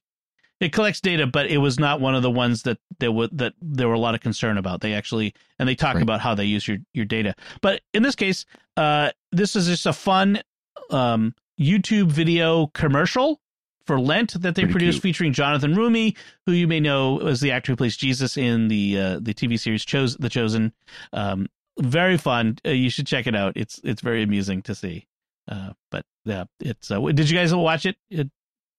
[0.62, 3.54] it collects data, but it was not one of the ones that there were that
[3.62, 4.80] there were a lot of concern about.
[4.80, 6.04] They actually and they talk Right.
[6.04, 7.36] about how they use your your data.
[7.62, 8.46] But in this case,
[8.78, 10.42] uh, this is just a fun
[10.90, 13.42] um, YouTube video commercial
[13.86, 15.04] for Lent that they Pretty produced, cute.
[15.04, 16.16] featuring Jonathan Roumie,
[16.46, 19.60] who you may know as the actor who plays Jesus in the uh, the TV
[19.60, 20.74] series Chose The Chosen.
[21.12, 21.48] Um,
[21.80, 22.58] very fun.
[22.66, 23.54] Uh, you should check it out.
[23.58, 25.08] It's it's very amusing to see.
[25.50, 26.90] Uh, but yeah, it's.
[26.92, 27.98] Uh, did you guys watch it?
[28.10, 28.30] it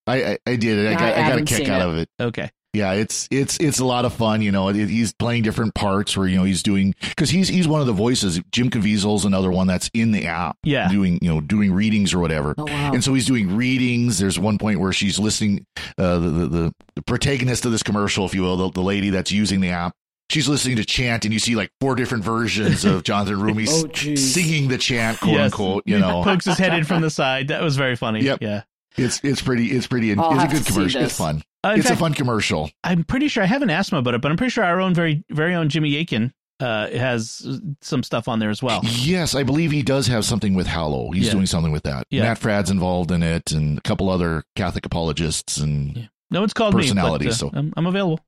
[0.06, 0.86] I, I, I did.
[0.86, 1.86] I I got, I got a kick out it.
[1.86, 2.08] of it.
[2.20, 2.50] okay.
[2.74, 4.42] Yeah, it's it's it's a lot of fun.
[4.42, 7.80] You know, he's playing different parts where you know he's doing because he's he's one
[7.80, 8.40] of the voices.
[8.50, 10.88] Jim Caviezel's another one that's in the app Yeah.
[10.88, 12.54] doing you know doing readings or whatever.
[12.58, 12.92] Oh wow.
[12.92, 14.18] And so he's doing readings.
[14.18, 15.64] There's one point where she's listening,
[15.98, 19.10] uh, the, the, the, the protagonist of this commercial, if you will, the, the lady
[19.10, 19.94] that's using the app,
[20.30, 24.14] she's listening to chant, and you see like four different versions of Jonathan Roumie Oh,
[24.16, 25.52] singing the chant, quote Yes.
[25.52, 25.84] unquote.
[25.86, 27.48] You know, pokes his head in from the side.
[27.48, 28.20] That was very funny.
[28.22, 28.38] Yep.
[28.42, 28.62] Yeah.
[28.96, 31.02] it's it's pretty it's pretty it's I'll a good commercial.
[31.02, 31.42] It's fun.
[31.64, 32.70] Uh, It's fact, a fun commercial.
[32.84, 34.94] I'm pretty sure I haven't asked him about it, but I'm pretty sure our own
[34.94, 37.46] very very own Jimmy Akin uh, has
[37.80, 38.80] some stuff on there as well.
[38.84, 41.10] Yes, I believe he does have something with Hallow.
[41.10, 41.32] He's Yeah.
[41.32, 42.06] doing something with that.
[42.10, 42.22] Yeah.
[42.22, 45.56] Matt Fradd's involved in it, and a couple other Catholic apologists.
[45.58, 46.02] And Yeah.
[46.30, 47.30] No one's called Personality, me.
[47.30, 48.20] But, uh, so- I'm, I'm available.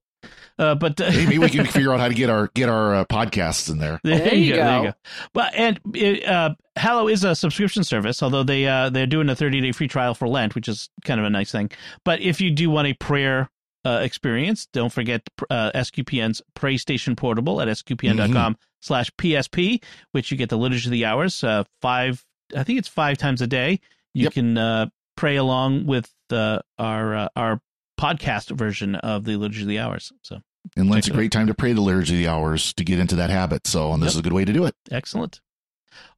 [0.59, 2.95] Uh, but uh, hey, maybe we can figure out how to get our get our
[2.95, 4.01] uh, podcasts in there.
[4.03, 4.65] There, There you you go.
[4.65, 4.91] There you go.
[4.91, 4.95] go.
[5.35, 9.37] Well, and it, uh, Hallow is a subscription service, although they uh, they're doing a
[9.37, 11.71] 30 day free trial for Lent, which is kind of a nice thing.
[12.05, 13.51] But if you do want a prayer
[13.85, 19.83] uh, experience, don't forget uh, SQPN's Pray Station Portable at sqpn.com slash PSP,
[20.13, 22.25] which you get the Liturgy of the Hours uh, five.
[22.57, 23.81] I think it's five times a day.
[24.15, 24.33] You Yep.
[24.33, 24.87] can uh,
[25.17, 27.61] pray along with uh, our uh, our
[28.01, 30.13] podcast version of the Liturgy of the Hours.
[30.23, 30.41] So
[30.77, 32.99] And Lent's Check a great time to pray the liturgy of the hours to get
[32.99, 33.67] into that habit.
[33.67, 34.15] So, and this Yep.
[34.15, 34.75] is a good way to do it.
[34.91, 35.41] Excellent.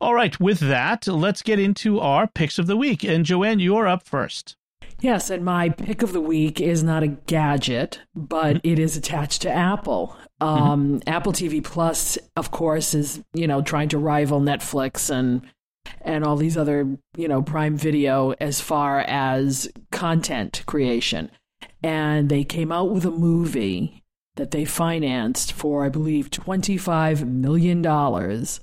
[0.01, 3.05] All right, with that, let's get into our picks of the week.
[3.05, 4.57] And Joanne, you're up first.
[5.01, 8.69] Yes, and my pick of the week is not a gadget, but Mm-hmm.
[8.69, 10.17] it is attached to Apple.
[10.41, 15.43] Um, Apple TV Plus, of course, is you know trying to rival Netflix and
[16.03, 21.31] and all these other you know Prime Video as far as content creation.
[21.83, 24.03] And they came out with a movie
[24.39, 28.61] that they financed for, I believe, twenty five million dollars.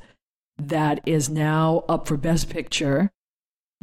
[0.57, 3.11] That is now up for Best Picture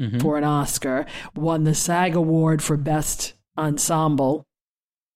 [0.00, 0.20] Mhm.
[0.22, 1.04] for an Oscar,
[1.36, 4.46] won the SAG Award for Best Ensemble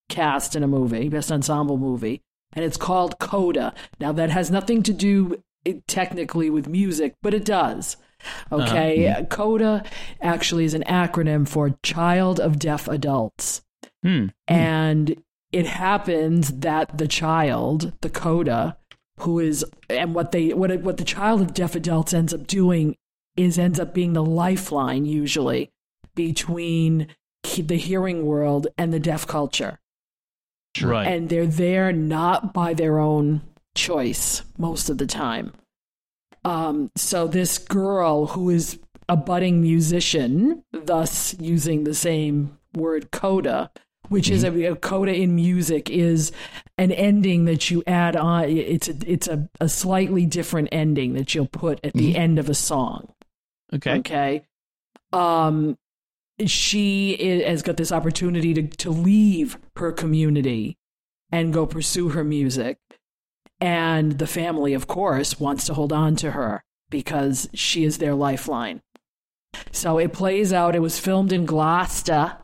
[0.07, 2.21] Cast in a Movie, Best Ensemble Movie,
[2.53, 3.73] and it's called Coda.
[3.99, 7.97] Now, that has nothing to do eh, technically with music, but it does.
[8.51, 9.83] Okay, Coda
[10.21, 13.61] actually is an acronym for Child of Deaf Adults.
[14.03, 14.27] Hmm.
[14.47, 15.21] And
[15.51, 18.77] it happens that the child, the coda,
[19.21, 22.95] who is and what they what what the child of deaf adults ends up doing
[23.35, 25.71] is ends up being the lifeline usually
[26.15, 27.07] between
[27.57, 29.79] the hearing world and the deaf culture.
[30.81, 31.07] Right.
[31.07, 33.41] And they're there not by their own
[33.75, 35.53] choice most of the time.
[36.43, 38.79] Um, so this girl who is
[39.09, 43.71] a budding musician, thus using the same word coda,
[44.09, 46.31] which is a, a coda in music is
[46.77, 48.49] an ending that you add on.
[48.49, 52.49] It's a it's a, a slightly different ending that you'll put at the end of
[52.49, 53.13] a song.
[53.73, 53.97] okay.
[53.99, 54.45] Okay.
[55.13, 55.77] Um,
[56.45, 60.77] she i has got this opportunity to, to leave her community
[61.31, 62.77] and go pursue her music.
[63.59, 68.13] And the family, of course, wants to hold on to her because she is their
[68.13, 68.81] lifeline.
[69.71, 70.75] So it plays out.
[70.75, 72.37] It was filmed in Gloucester,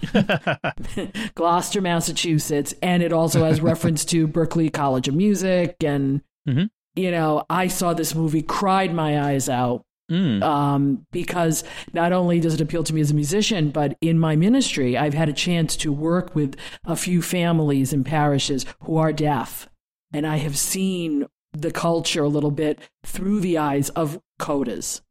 [1.34, 5.76] Gloucester, Massachusetts, and it also has reference to Berklee College of Music.
[5.84, 6.70] And, Mhm.
[6.94, 10.42] you know, I saw this movie, cried my eyes out Mm.
[10.42, 14.36] um, because not only does it appeal to me as a musician, but in my
[14.36, 19.12] ministry, I've had a chance to work with a few families and parishes who are
[19.12, 19.68] deaf.
[20.10, 25.02] And I have seen the culture a little bit through the eyes of codas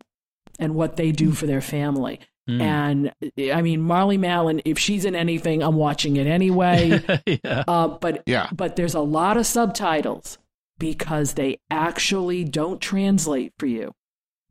[0.59, 2.19] and what they do for their family.
[2.47, 2.61] Mm.
[2.61, 7.01] And I mean, Marlee Matlin, if she's in anything, I'm watching it anyway.
[7.43, 7.63] yeah.
[7.67, 8.49] uh, but Yeah.
[8.53, 10.37] but there's a lot of subtitles
[10.79, 13.93] because they actually don't translate for you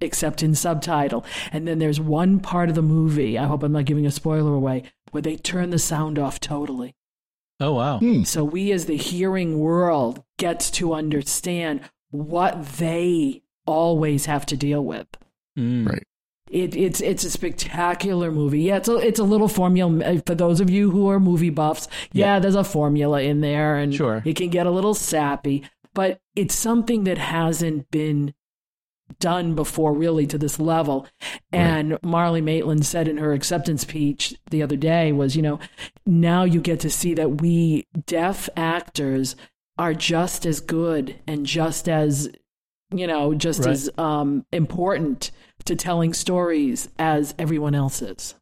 [0.00, 1.24] except in subtitle.
[1.52, 4.52] And then there's one part of the movie, I hope I'm not giving a spoiler
[4.52, 6.94] away, where they turn the sound off totally.
[7.60, 7.98] Oh wow.
[8.00, 8.24] Hmm.
[8.24, 11.80] So we as the hearing world gets to understand
[12.10, 15.06] what they always have to deal with.
[15.58, 15.88] Mm.
[15.88, 16.04] Right.
[16.50, 18.62] It, it's it's a spectacular movie.
[18.62, 21.50] Yeah, it's a it's a little formula uh, for those of you who are movie
[21.50, 21.88] buffs.
[22.12, 22.38] Yeah, Yeah.
[22.38, 24.22] there's a formula in there, and Sure.
[24.24, 25.64] it can get a little sappy.
[25.92, 28.32] But it's something that hasn't been
[29.18, 31.06] done before, really, to this level.
[31.52, 35.58] And Marlee Matlin said in her acceptance speech the other day was, you know,
[36.04, 39.36] now you get to see that we deaf actors
[39.78, 42.30] are just as good and just as
[42.94, 43.70] you know just Right.
[43.70, 45.30] as um, important
[45.64, 48.34] to telling stories as everyone else is.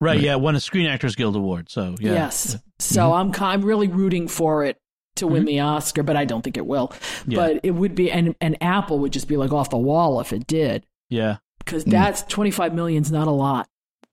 [0.00, 0.20] Right, Right.
[0.20, 1.68] yeah, won a Screen Actors Guild award.
[1.70, 2.12] So yeah.
[2.12, 2.56] Yes.
[2.78, 4.76] So I'm I'm really rooting for it
[5.16, 6.92] to win the Oscar, but I don't think it will.
[7.26, 7.36] Yeah.
[7.38, 10.32] But it would be and and Apple would just be like off the wall if
[10.32, 11.38] it did Yeah.
[11.58, 11.90] because Mm.
[11.90, 13.68] that's 25 million's not a lot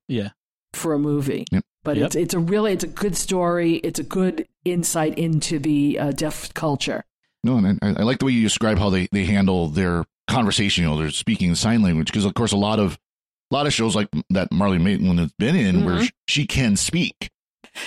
[0.07, 0.29] Yeah.
[0.73, 1.45] for a movie.
[1.51, 1.63] Yep.
[1.83, 2.05] But Yep.
[2.07, 3.75] it's it's a really it's a good story.
[3.75, 7.03] It's a good insight into the uh, deaf culture.
[7.45, 10.83] No, and I, I like the way you describe how they, they handle their conversation.
[10.83, 12.97] You know, they're speaking sign language because, of course, a lot of
[13.51, 16.05] a lot of shows like that Marlee Matlin has been in where Mhm.
[16.07, 17.29] sh- she can speak,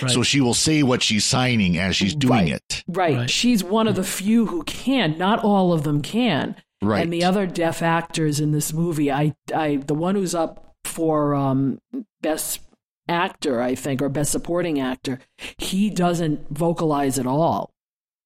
[0.01, 0.09] Right.
[0.09, 2.47] so she will say what she's signing as she's doing Right.
[2.53, 2.83] it.
[2.87, 3.15] Right.
[3.17, 3.29] Right.
[3.29, 5.17] She's one of the few who can.
[5.17, 6.55] Not all of them can.
[6.81, 7.03] Right.
[7.03, 11.35] And the other deaf actors in this movie, I, I, the one who's up for
[11.35, 11.79] um,
[12.21, 12.61] best
[13.09, 15.19] actor, I think, or best supporting actor,
[15.57, 17.71] he doesn't vocalize at all.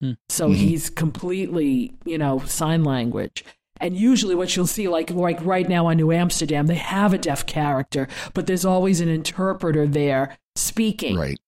[0.04, 0.12] Hmm.
[0.28, 0.56] So Mhm.
[0.56, 3.46] he's completely, you know, sign language.
[3.80, 7.18] And usually, what you'll see, like like right now on New Amsterdam, they have a
[7.18, 11.16] deaf character, but there's always an interpreter there speaking.
[11.18, 11.40] right.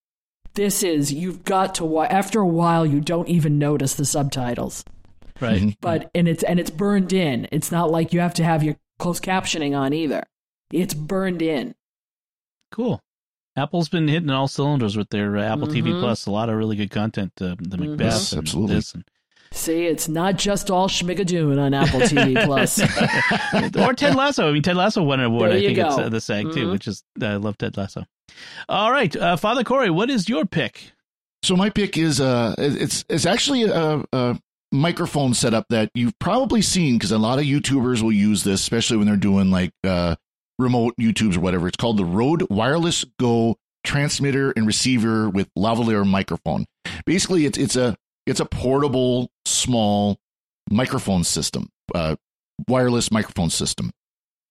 [0.53, 4.85] This is you've got to wa- after a while, you don't even notice the subtitles
[5.41, 5.61] right.
[5.61, 5.75] Mhm.
[5.81, 7.47] but and it's and it's burned in.
[7.51, 10.23] It's not like you have to have your closed captioning on either.
[10.71, 11.75] It's burned in.
[12.71, 13.01] Cool.
[13.57, 16.01] Apple's been hitting all cylinders with their uh, Apple TV Mhm.
[16.01, 16.25] Plus.
[16.25, 17.31] A lot of really good content.
[17.39, 17.89] Uh, the Mhm.
[17.91, 18.75] Macbeth, Yes, and absolutely.
[18.75, 19.03] this and-
[19.51, 22.79] See, it's not just all schmigadoon on Apple TV Plus.
[23.77, 24.49] or Ted Lasso.
[24.49, 25.51] I mean, Ted Lasso won an award.
[25.51, 26.71] There I you think it's uh, the SAG too, Mhm.
[26.73, 28.05] which is I love Ted Lasso.
[28.67, 30.91] All right, uh, Father Cory, what is your pick?
[31.43, 34.37] So my pick is uh, it's it's actually a, a
[34.73, 38.97] microphone setup that you've probably seen because a lot of YouTubers will use this, especially
[38.97, 40.15] when they're doing like uh,
[40.59, 41.67] remote YouTubes or whatever.
[41.67, 46.65] It's called the Rode Wireless Go transmitter and receiver with lavalier microphone.
[47.05, 47.95] Basically, it's it's a
[48.25, 50.17] it's a portable small
[50.71, 52.15] microphone system, uh,
[52.67, 53.91] wireless microphone system.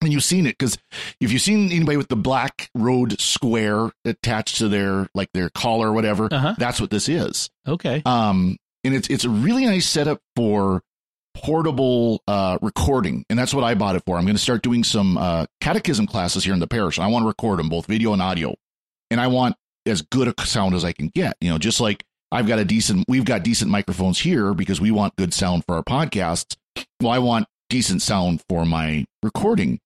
[0.00, 0.76] And you've seen it because
[1.20, 5.88] if you've seen anybody with the black Rode Square attached to their like their collar
[5.88, 6.54] or whatever, Uh-huh.
[6.58, 7.48] that's what this is.
[7.66, 8.02] Okay.
[8.04, 10.82] Um, and it's it's a really nice setup for
[11.34, 14.16] portable uh, recording, and that's what I bought it for.
[14.16, 16.98] I'm going to start doing some uh, catechism classes here in the parish.
[16.98, 18.54] I want to record them both video and audio,
[19.10, 19.56] and I want
[19.86, 21.36] as good a sound as I can get.
[21.40, 24.90] You know, just like I've got a decent, we've got decent microphones here because we
[24.90, 26.56] want good sound for our podcasts.
[27.00, 29.80] Well, I want decent sound for my recording,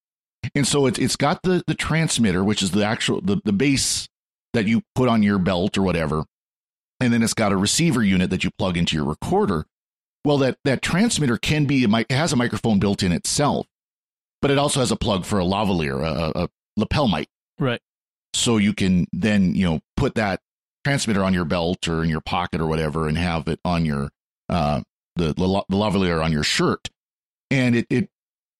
[0.54, 4.08] and so it's it's got the the transmitter, which is the actual the the base
[4.54, 6.24] that you put on your belt or whatever
[7.00, 9.64] and then it's got a receiver unit that you plug into your recorder.
[10.24, 13.66] Well, that that transmitter can be it has a microphone built in itself,
[14.42, 17.80] but it also has a plug for a lavalier, a, a lapel mic, Right.
[18.34, 20.40] so you can then you know put that
[20.84, 24.10] transmitter on your belt or in your pocket or whatever, and have it on your
[24.48, 24.82] uh,
[25.16, 26.88] the the, the lavalier on your shirt,
[27.50, 28.08] and it it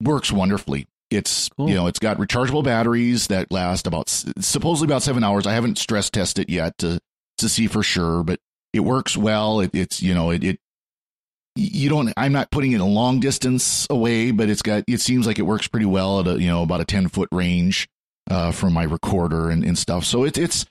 [0.03, 0.87] works wonderfully.
[1.11, 1.69] It's Cool.
[1.71, 5.47] you know it's got rechargeable batteries that last about supposedly about seven hours.
[5.47, 7.01] I haven't stress tested it yet to
[7.39, 8.41] to see for sure, but
[8.73, 9.61] it works well.
[9.61, 10.61] It, it's you know it, it
[11.59, 15.27] you don't I'm not putting it a long distance away, but it's got it seems
[15.27, 17.89] like it works pretty well at a you know about a ten foot range
[18.31, 20.05] uh, from my recorder and, and stuff.
[20.05, 20.67] So it's it's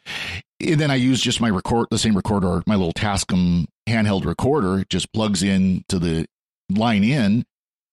[0.60, 4.80] and then I use just my record the same recorder, my little Tascam handheld recorder.
[4.80, 6.26] It just plugs in to the
[6.70, 7.46] line in,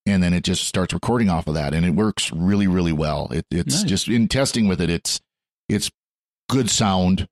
[0.06, 3.28] and then it just starts recording off of that, and it works really really well.
[3.32, 3.84] It, it's Nice.
[3.84, 5.20] just in testing with it, it's
[5.68, 5.90] it's
[6.48, 7.26] good sound.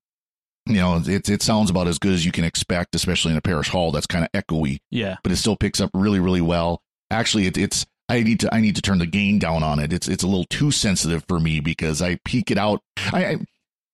[0.65, 3.41] You know, it it sounds about as good as you can expect, especially in a
[3.41, 4.79] parish hall that's kind of echoey.
[4.91, 5.17] Yeah.
[5.23, 6.81] but it still picks up really really well.
[7.11, 9.91] Actually it, it's i need to i need to turn the gain down on it.
[9.91, 12.81] It's it's a little too sensitive for me because i peak it out.
[13.11, 13.25] I,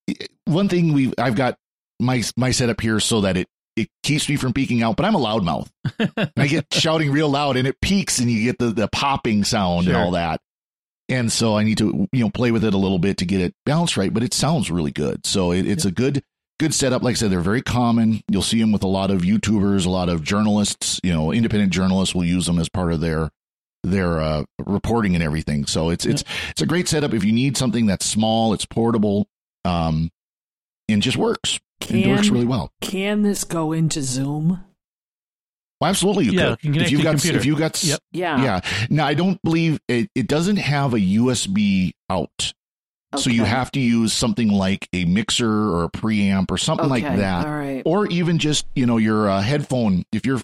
[0.08, 0.14] I
[0.46, 1.56] one thing we i've got
[2.00, 5.16] my my setup here so that it it keeps me from peaking out but i'm
[5.16, 5.68] a loudmouth.
[6.38, 9.86] I get shouting real loud and it peaks and you get the the popping sound
[9.86, 9.94] Sure.
[9.96, 10.40] and all that.
[11.08, 13.42] And so i need to you know play with it a little bit to get
[13.42, 15.26] it balanced right but it sounds really good.
[15.26, 16.24] So it, it's a good
[16.60, 17.02] good setup.
[17.02, 18.22] Like I said, they're very common.
[18.30, 21.00] You'll see them with a lot of YouTubers, a lot of journalists.
[21.04, 23.30] You know, independent journalists will use them as part of their
[23.84, 25.66] their uh, reporting and everything.
[25.66, 29.28] So it's it's it's a great setup if you need something that's small, it's portable,
[29.66, 30.12] um,
[30.88, 31.60] and just works.
[31.82, 32.74] Can, it works really well.
[32.82, 34.64] Can this go into Zoom?
[35.80, 36.64] Well, absolutely, you Yeah, could.
[36.66, 37.38] you can if you've got computer.
[37.38, 38.00] if you got Yep.
[38.12, 38.44] Yeah.
[38.44, 38.62] yeah.
[38.90, 40.10] Now I don't believe it.
[40.14, 42.54] It doesn't have a USB out.
[43.18, 47.04] So you have to use something like a mixer or a preamp or something like
[47.04, 47.46] that.
[47.48, 47.82] All right.
[47.86, 50.40] or even just you know your uh, headphone if your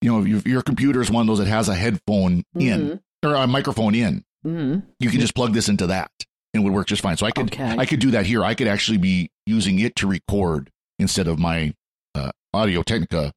[0.00, 3.34] you know if your computer is one of those that has a headphone in or
[3.34, 6.10] a microphone in hmm you can just plug this into that
[6.54, 7.76] and it would work just fine so i could Okay.
[7.78, 11.38] i could do that here i could actually be using it to record instead of
[11.38, 11.74] my
[12.14, 13.30] uh, audio technica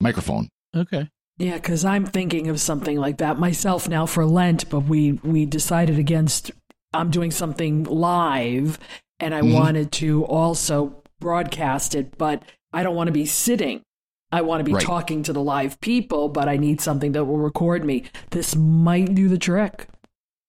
[0.00, 1.10] microphone Okay.
[1.36, 5.44] Yeah, because I'm thinking of something like that myself now for Lent, but we we
[5.46, 6.50] decided against.
[6.92, 8.78] I'm doing something live,
[9.20, 9.52] and I Mhm.
[9.52, 13.82] wanted to also broadcast it, but I don't want to be sitting.
[14.30, 14.84] I want to be Right.
[14.84, 18.04] talking to the live people, but I need something that will record me.
[18.30, 19.88] This might do the trick.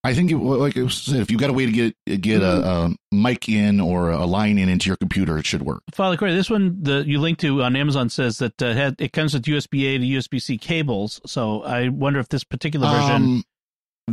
[0.06, 2.66] i think it, like i said if you've got a way to get get a,
[2.66, 6.34] a mic in or a line in into your computer it should work Father Cory,
[6.34, 9.44] this one the you linked to on Amazon says that uh, had, it comes with
[9.44, 11.20] USB A to USB C cables.
[11.26, 13.14] So I wonder if this particular version.
[13.24, 13.42] um, uh,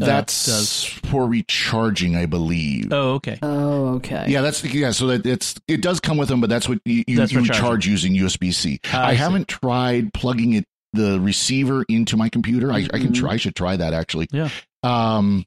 [0.00, 3.38] that's does- for recharging i believe oh, okay.
[3.42, 4.26] Oh, okay.
[4.28, 4.90] Yeah, that's the yeah.
[4.90, 7.44] So that it's it does come with them, but that's what you you, That's you
[7.46, 8.80] charge using USB C.
[8.92, 12.72] Ah, I I haven't tried plugging it the receiver into my computer.
[12.72, 13.14] I, I can Mhm.
[13.14, 13.32] try.
[13.32, 14.28] I should try that actually.
[14.32, 14.48] Yeah.
[14.82, 15.44] Um.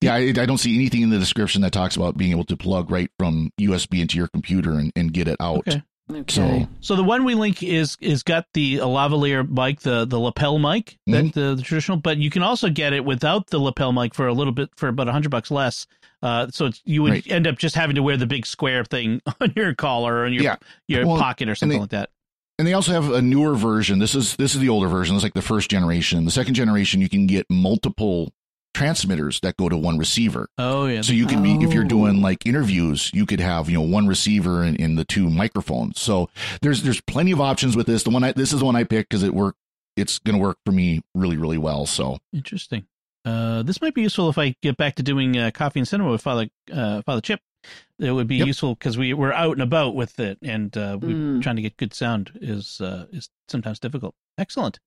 [0.00, 2.56] Yeah, I, I don't see anything in the description that talks about being able to
[2.56, 5.58] plug right from USB into your computer and, and get it out.
[5.68, 5.82] Okay.
[6.10, 6.24] Okay.
[6.62, 10.58] So So the one we link is is got the lavalier mic, the the lapel
[10.58, 11.32] mic, that Mhm.
[11.34, 11.98] the, the traditional.
[11.98, 14.88] But you can also get it without the lapel mic for a little bit for
[14.88, 15.86] about a hundred bucks less.
[16.22, 17.30] Uh, so it's, you would Right.
[17.30, 20.32] end up just having to wear the big square thing on your collar or on
[20.32, 20.56] your Yeah.
[20.88, 22.10] your Well, pocket or something they- like that.
[22.58, 24.00] And they also have a newer version.
[24.00, 25.14] This is this is the older version.
[25.14, 26.24] It's like the first generation.
[26.24, 28.32] The second generation, you can get multiple
[28.78, 30.48] transmitters that go to one receiver.
[30.56, 31.02] Oh yeah.
[31.02, 31.88] So you can be if you're Oh.
[31.88, 36.00] doing like interviews, you could have you know one receiver and, and the two microphones.
[36.00, 36.30] So
[36.62, 38.02] there's there's plenty of options with this.
[38.04, 39.58] The one I, this is the one I picked because it worked.
[39.96, 41.86] It's going to work for me really really well.
[41.86, 42.86] So Interesting.
[43.24, 46.10] Uh, this might be useful if I get back to doing uh, coffee and cinema
[46.12, 47.40] with Father uh, Father Chip.
[47.98, 48.46] It would be Yep.
[48.46, 51.42] useful because we we're out and about with it, and uh, we Mm.
[51.42, 54.14] trying to get good sound is uh, is sometimes difficult.
[54.38, 54.78] Excellent,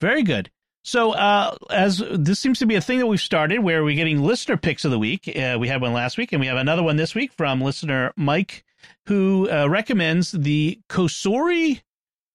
[0.00, 0.50] very good.
[0.86, 4.22] So, uh, as this seems to be a thing that we've started, where we're getting
[4.22, 5.28] listener picks of the week.
[5.36, 8.12] Uh, we had one last week, and we have another one this week from listener
[8.16, 8.64] Mike,
[9.06, 11.80] who uh, recommends the Kosori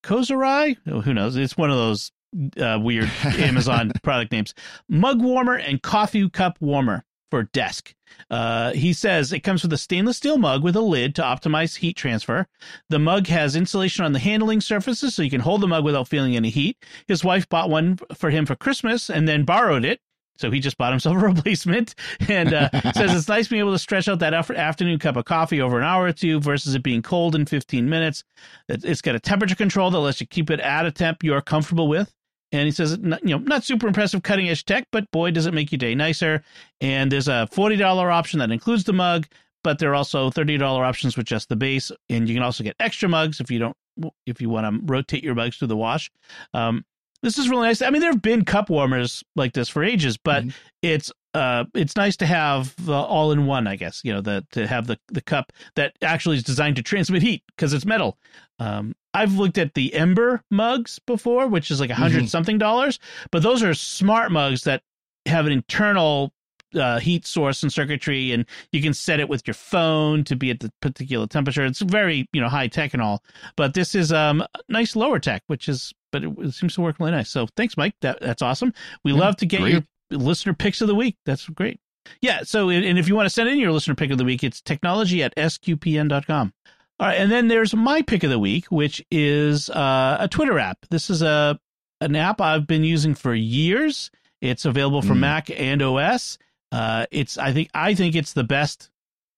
[0.04, 0.76] Kozarai.
[0.86, 1.38] Oh, who knows?
[1.38, 2.12] It's one of those
[2.60, 4.54] uh, weird Amazon product names.
[4.89, 7.96] Mug warmer and coffee cup warmer for desk.
[8.30, 11.78] Uh, he says it comes with a stainless steel mug with a lid to optimize
[11.78, 12.46] heat transfer.
[12.90, 16.08] The mug has insulation on the handling surfaces so you can hold the mug without
[16.08, 16.78] feeling any heat.
[17.08, 20.02] His wife bought one for him for Christmas and then borrowed it.
[20.38, 21.96] So he just bought himself a replacement
[22.28, 25.26] and uh, says it's nice being able to stretch out that af- afternoon cup of
[25.26, 28.24] coffee over an hour or two versus it being cold in 15 minutes.
[28.68, 31.88] It's got a temperature control that lets you keep it at a temp you're comfortable
[31.88, 32.14] with.
[32.52, 35.45] And he says, not- you know, not super impressive cutting edge tech, but boy, does
[35.45, 36.43] it make your day nicer.
[36.82, 39.28] And there's a $40 option that includes the mug,
[39.64, 41.91] but there are also $30 options with just the base.
[42.10, 43.78] And you can also get extra mugs if you don't,
[44.26, 46.12] if you want to rotate your mugs through the wash.
[46.54, 46.84] Um,
[47.24, 47.82] this is really nice.
[47.84, 50.54] I mean, there have been cup warmers like this for ages, but Mhm.
[50.82, 53.66] it's uh, it's nice to have the all in one.
[53.66, 56.82] I guess you know the to have the the cup that actually is designed to
[56.84, 58.18] transmit heat because it's metal.
[58.60, 62.30] Um, I've looked at the Ember mugs before, which is like a 100 Mhm.
[62.30, 62.99] something dollars,
[63.32, 64.84] but those are smart mugs that
[65.26, 66.34] have an internal
[66.74, 70.49] uh, heat source and circuitry, and you can set it with your phone to be
[70.51, 71.66] at the particular temperature.
[71.66, 73.22] It's very you know high tech and all,
[73.57, 76.97] but this is um nice lower tech, which is but it, it seems to work
[76.99, 77.30] really nice.
[77.30, 77.95] So thanks, Mike.
[77.99, 78.74] That that's awesome.
[79.03, 79.72] We Yeah, love to get great.
[79.74, 81.18] your listener picks of the week.
[81.26, 81.82] That's great.
[82.22, 82.43] Yeah.
[82.43, 84.59] So, and if you want to send in your listener pick of the week, it's
[84.62, 86.53] technology at sqpn.com.
[87.02, 87.18] All right.
[87.20, 90.78] And then there's my pick of the week, which is uh, a Twitter app.
[90.91, 91.60] This is a
[91.99, 94.10] an app I've been using for years.
[94.39, 95.20] It's available for Mm.
[95.20, 96.38] Mac and iOS.
[96.72, 98.89] Uh, it's I think I think it's the best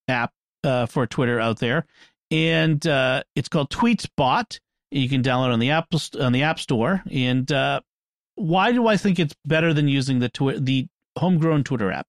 [0.08, 1.86] app uh, for Twitter out there,
[2.30, 4.60] and uh, it's called TweetsBot.
[4.90, 5.88] You can download on the app
[6.20, 7.02] on the App Store.
[7.10, 7.80] And uh,
[8.36, 10.86] why do I think it's better than using the twi- the
[11.18, 12.06] homegrown Twitter app?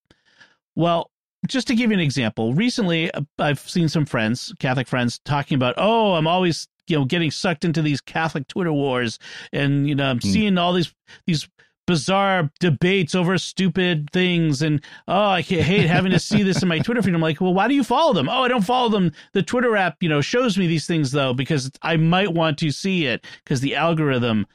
[0.75, 1.09] Well,
[1.47, 5.55] just to give you an example, recently uh, I've seen some friends, Catholic friends, talking
[5.55, 9.17] about, oh, I'm always you know getting sucked into these Catholic Twitter wars,
[9.53, 10.29] and you know I'm Hmm.
[10.29, 10.93] seeing all these
[11.25, 11.47] these
[11.87, 16.79] bizarre debates over stupid things and oh i hate having to see this in my
[16.79, 17.13] twitter feed.
[17.13, 18.27] I'm like well why do you follow them?
[18.27, 19.11] Oh i don't follow them.
[19.33, 22.71] The twitter app you know shows me these things though because i might want to
[22.71, 24.47] see it because the algorithm.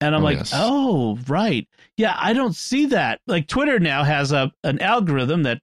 [0.00, 0.52] And i'm Oh, like yes.
[0.54, 1.66] oh right.
[1.96, 3.20] Yeah i don't see that.
[3.26, 5.60] Like twitter now has a an algorithm that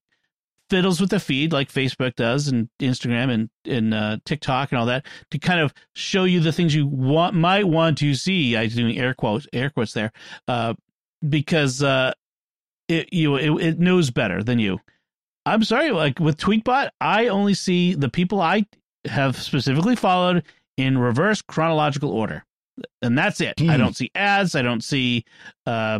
[0.69, 4.85] fiddles with the feed like facebook does and instagram and and uh, tiktok and all
[4.85, 8.55] that to kind of show you the things you want might want to see.
[8.57, 10.11] I'm doing air quotes air quotes there
[10.47, 10.73] uh
[11.27, 12.11] because uh
[12.87, 14.79] it you it, it knows better than you.
[15.45, 18.65] I'm sorry like with tweetbot i only see the people i
[19.05, 20.43] have specifically followed
[20.77, 22.43] in reverse chronological order.
[23.01, 23.53] And that's it.
[23.61, 23.79] I Hmm.
[23.79, 24.55] don't see ads.
[24.55, 25.25] I don't see
[25.67, 25.99] uh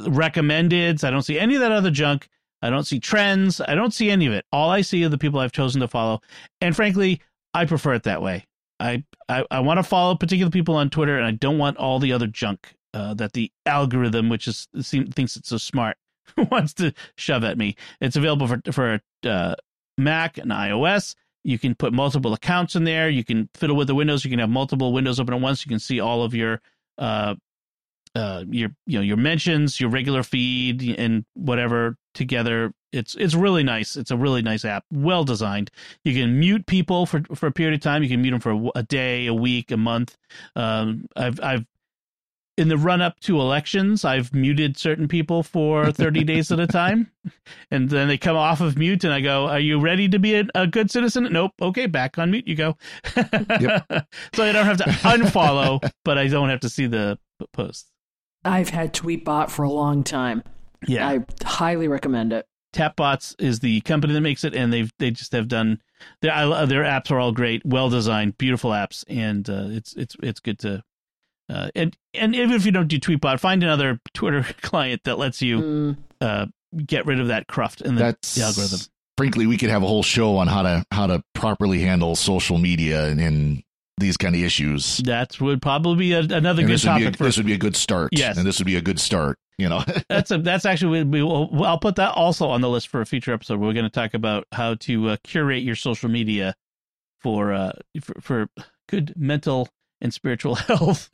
[0.00, 1.04] recommendeds.
[1.04, 2.28] I don't see any of that other junk
[2.62, 3.60] i don't see trends.
[3.60, 4.44] I don't see any of it.
[4.52, 6.20] All i see are the people i've chosen to follow.
[6.60, 7.20] And frankly
[7.54, 8.46] i prefer it that way.
[8.80, 11.98] I i, I want to follow particular people on twitter and i don't want all
[11.98, 15.96] the other junk uh, that the algorithm which is seem, thinks it's so smart
[16.50, 17.76] wants to shove at me.
[18.00, 19.54] It's available for for uh,
[19.96, 21.14] mac and ios.
[21.44, 23.08] You can put multiple accounts in there.
[23.08, 24.24] You can fiddle with the windows.
[24.24, 25.64] You can have multiple windows open at once.
[25.64, 26.60] You can see all of your
[26.98, 27.34] uh
[28.14, 32.74] uh your you know your mentions your regular feed and whatever together.
[32.92, 33.96] It's it's really nice.
[33.96, 34.84] It's a really nice app.
[34.92, 35.70] Well designed.
[36.04, 38.02] You can mute people for for a period of time.
[38.02, 40.18] You can mute them for a day a week a month.
[40.54, 41.64] Um i've i've
[42.56, 46.66] in the run up to elections i've muted certain people for 30 days at a
[46.66, 47.10] time.
[47.70, 50.34] And then they come off of mute and i go are you ready to be
[50.34, 51.28] a, a good citizen?
[51.30, 51.52] Nope.
[51.62, 52.76] Okay back on mute you go.
[54.34, 57.18] So i don't have to unfollow but i don't have to see the
[57.52, 57.90] posts
[58.44, 60.42] I've had Tweetbot for a long time.
[60.86, 62.46] Yeah I highly recommend it.
[62.72, 65.80] Tapbots is the company that makes it, and they've they just have done
[66.20, 70.16] their I, their apps are all great, well designed, beautiful apps, and uh, it's it's
[70.22, 70.82] it's good to.
[71.50, 75.40] Uh, and and even if you don't do Tweetbot, find another Twitter client that lets
[75.40, 76.46] you Mm, uh,
[76.84, 78.80] get rid of that cruft in the, That's the algorithm.
[79.16, 82.58] Frankly, we could have a whole show on how to how to properly handle social
[82.58, 83.62] media and, and
[83.98, 84.98] these kind of issues.
[84.98, 87.24] That would probably be a, another And good be a, topic for.
[87.24, 88.10] this would be a good start.
[88.12, 88.36] Yes.
[88.36, 89.38] and this would be a good start.
[89.58, 91.64] You know, That's a that's actually we will.
[91.64, 93.58] I'll put that also on the list for a future episode.
[93.58, 96.54] We're going to talk about how to uh, curate your social media
[97.20, 98.48] for uh for, for
[98.88, 99.68] good mental
[100.00, 101.10] and spiritual health.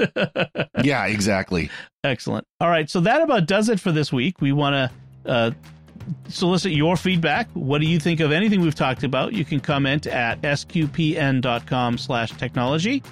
[0.82, 1.70] yeah, exactly.
[2.04, 2.46] Excellent.
[2.60, 4.42] All right, so that about does it for this week.
[4.42, 4.74] We want
[5.24, 5.50] to uh,
[6.28, 7.48] solicit your feedback.
[7.54, 9.32] What do you think of anything we've talked about?
[9.32, 13.02] You can comment at sqpn.com slash technology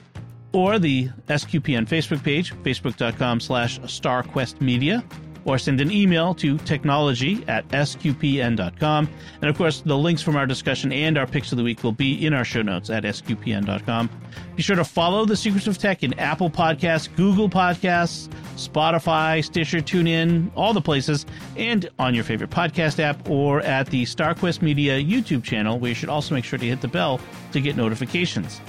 [0.52, 5.02] or the SQPN Facebook page, facebook.com slash starquestmedia,
[5.44, 9.08] or send an email to technology at sqpn.com.
[9.40, 11.92] And of course, the links from our discussion and our picks of the week will
[11.92, 14.10] be in our show notes at sqpn.com.
[14.56, 19.78] Be sure to follow The Secrets of Tech in Apple Podcasts, Google Podcasts, Spotify, Stitcher,
[19.78, 21.26] TuneIn, all the places,
[21.56, 25.94] and on your favorite podcast app or at the StarQuest Media YouTube channel, where you
[25.94, 27.20] should also make sure to hit the bell
[27.52, 28.60] to get notifications.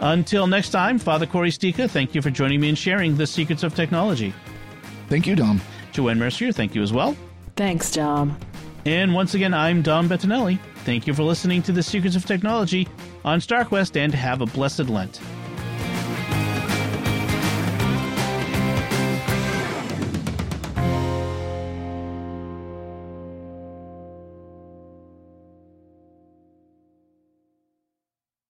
[0.00, 3.62] Until next time, Father Cory Sticha, thank you for joining me and sharing the secrets
[3.62, 4.34] of technology.
[5.08, 5.60] Thank you, Dom.
[5.96, 7.16] Joanne Mercier, thank you as well.
[7.56, 8.36] thanks, Dom.
[8.84, 10.58] And once again, I'm Dom Bettinelli.
[10.84, 12.86] Thank you for listening to the Secrets of Technology
[13.24, 15.20] on StarQuest and have a blessed Lent.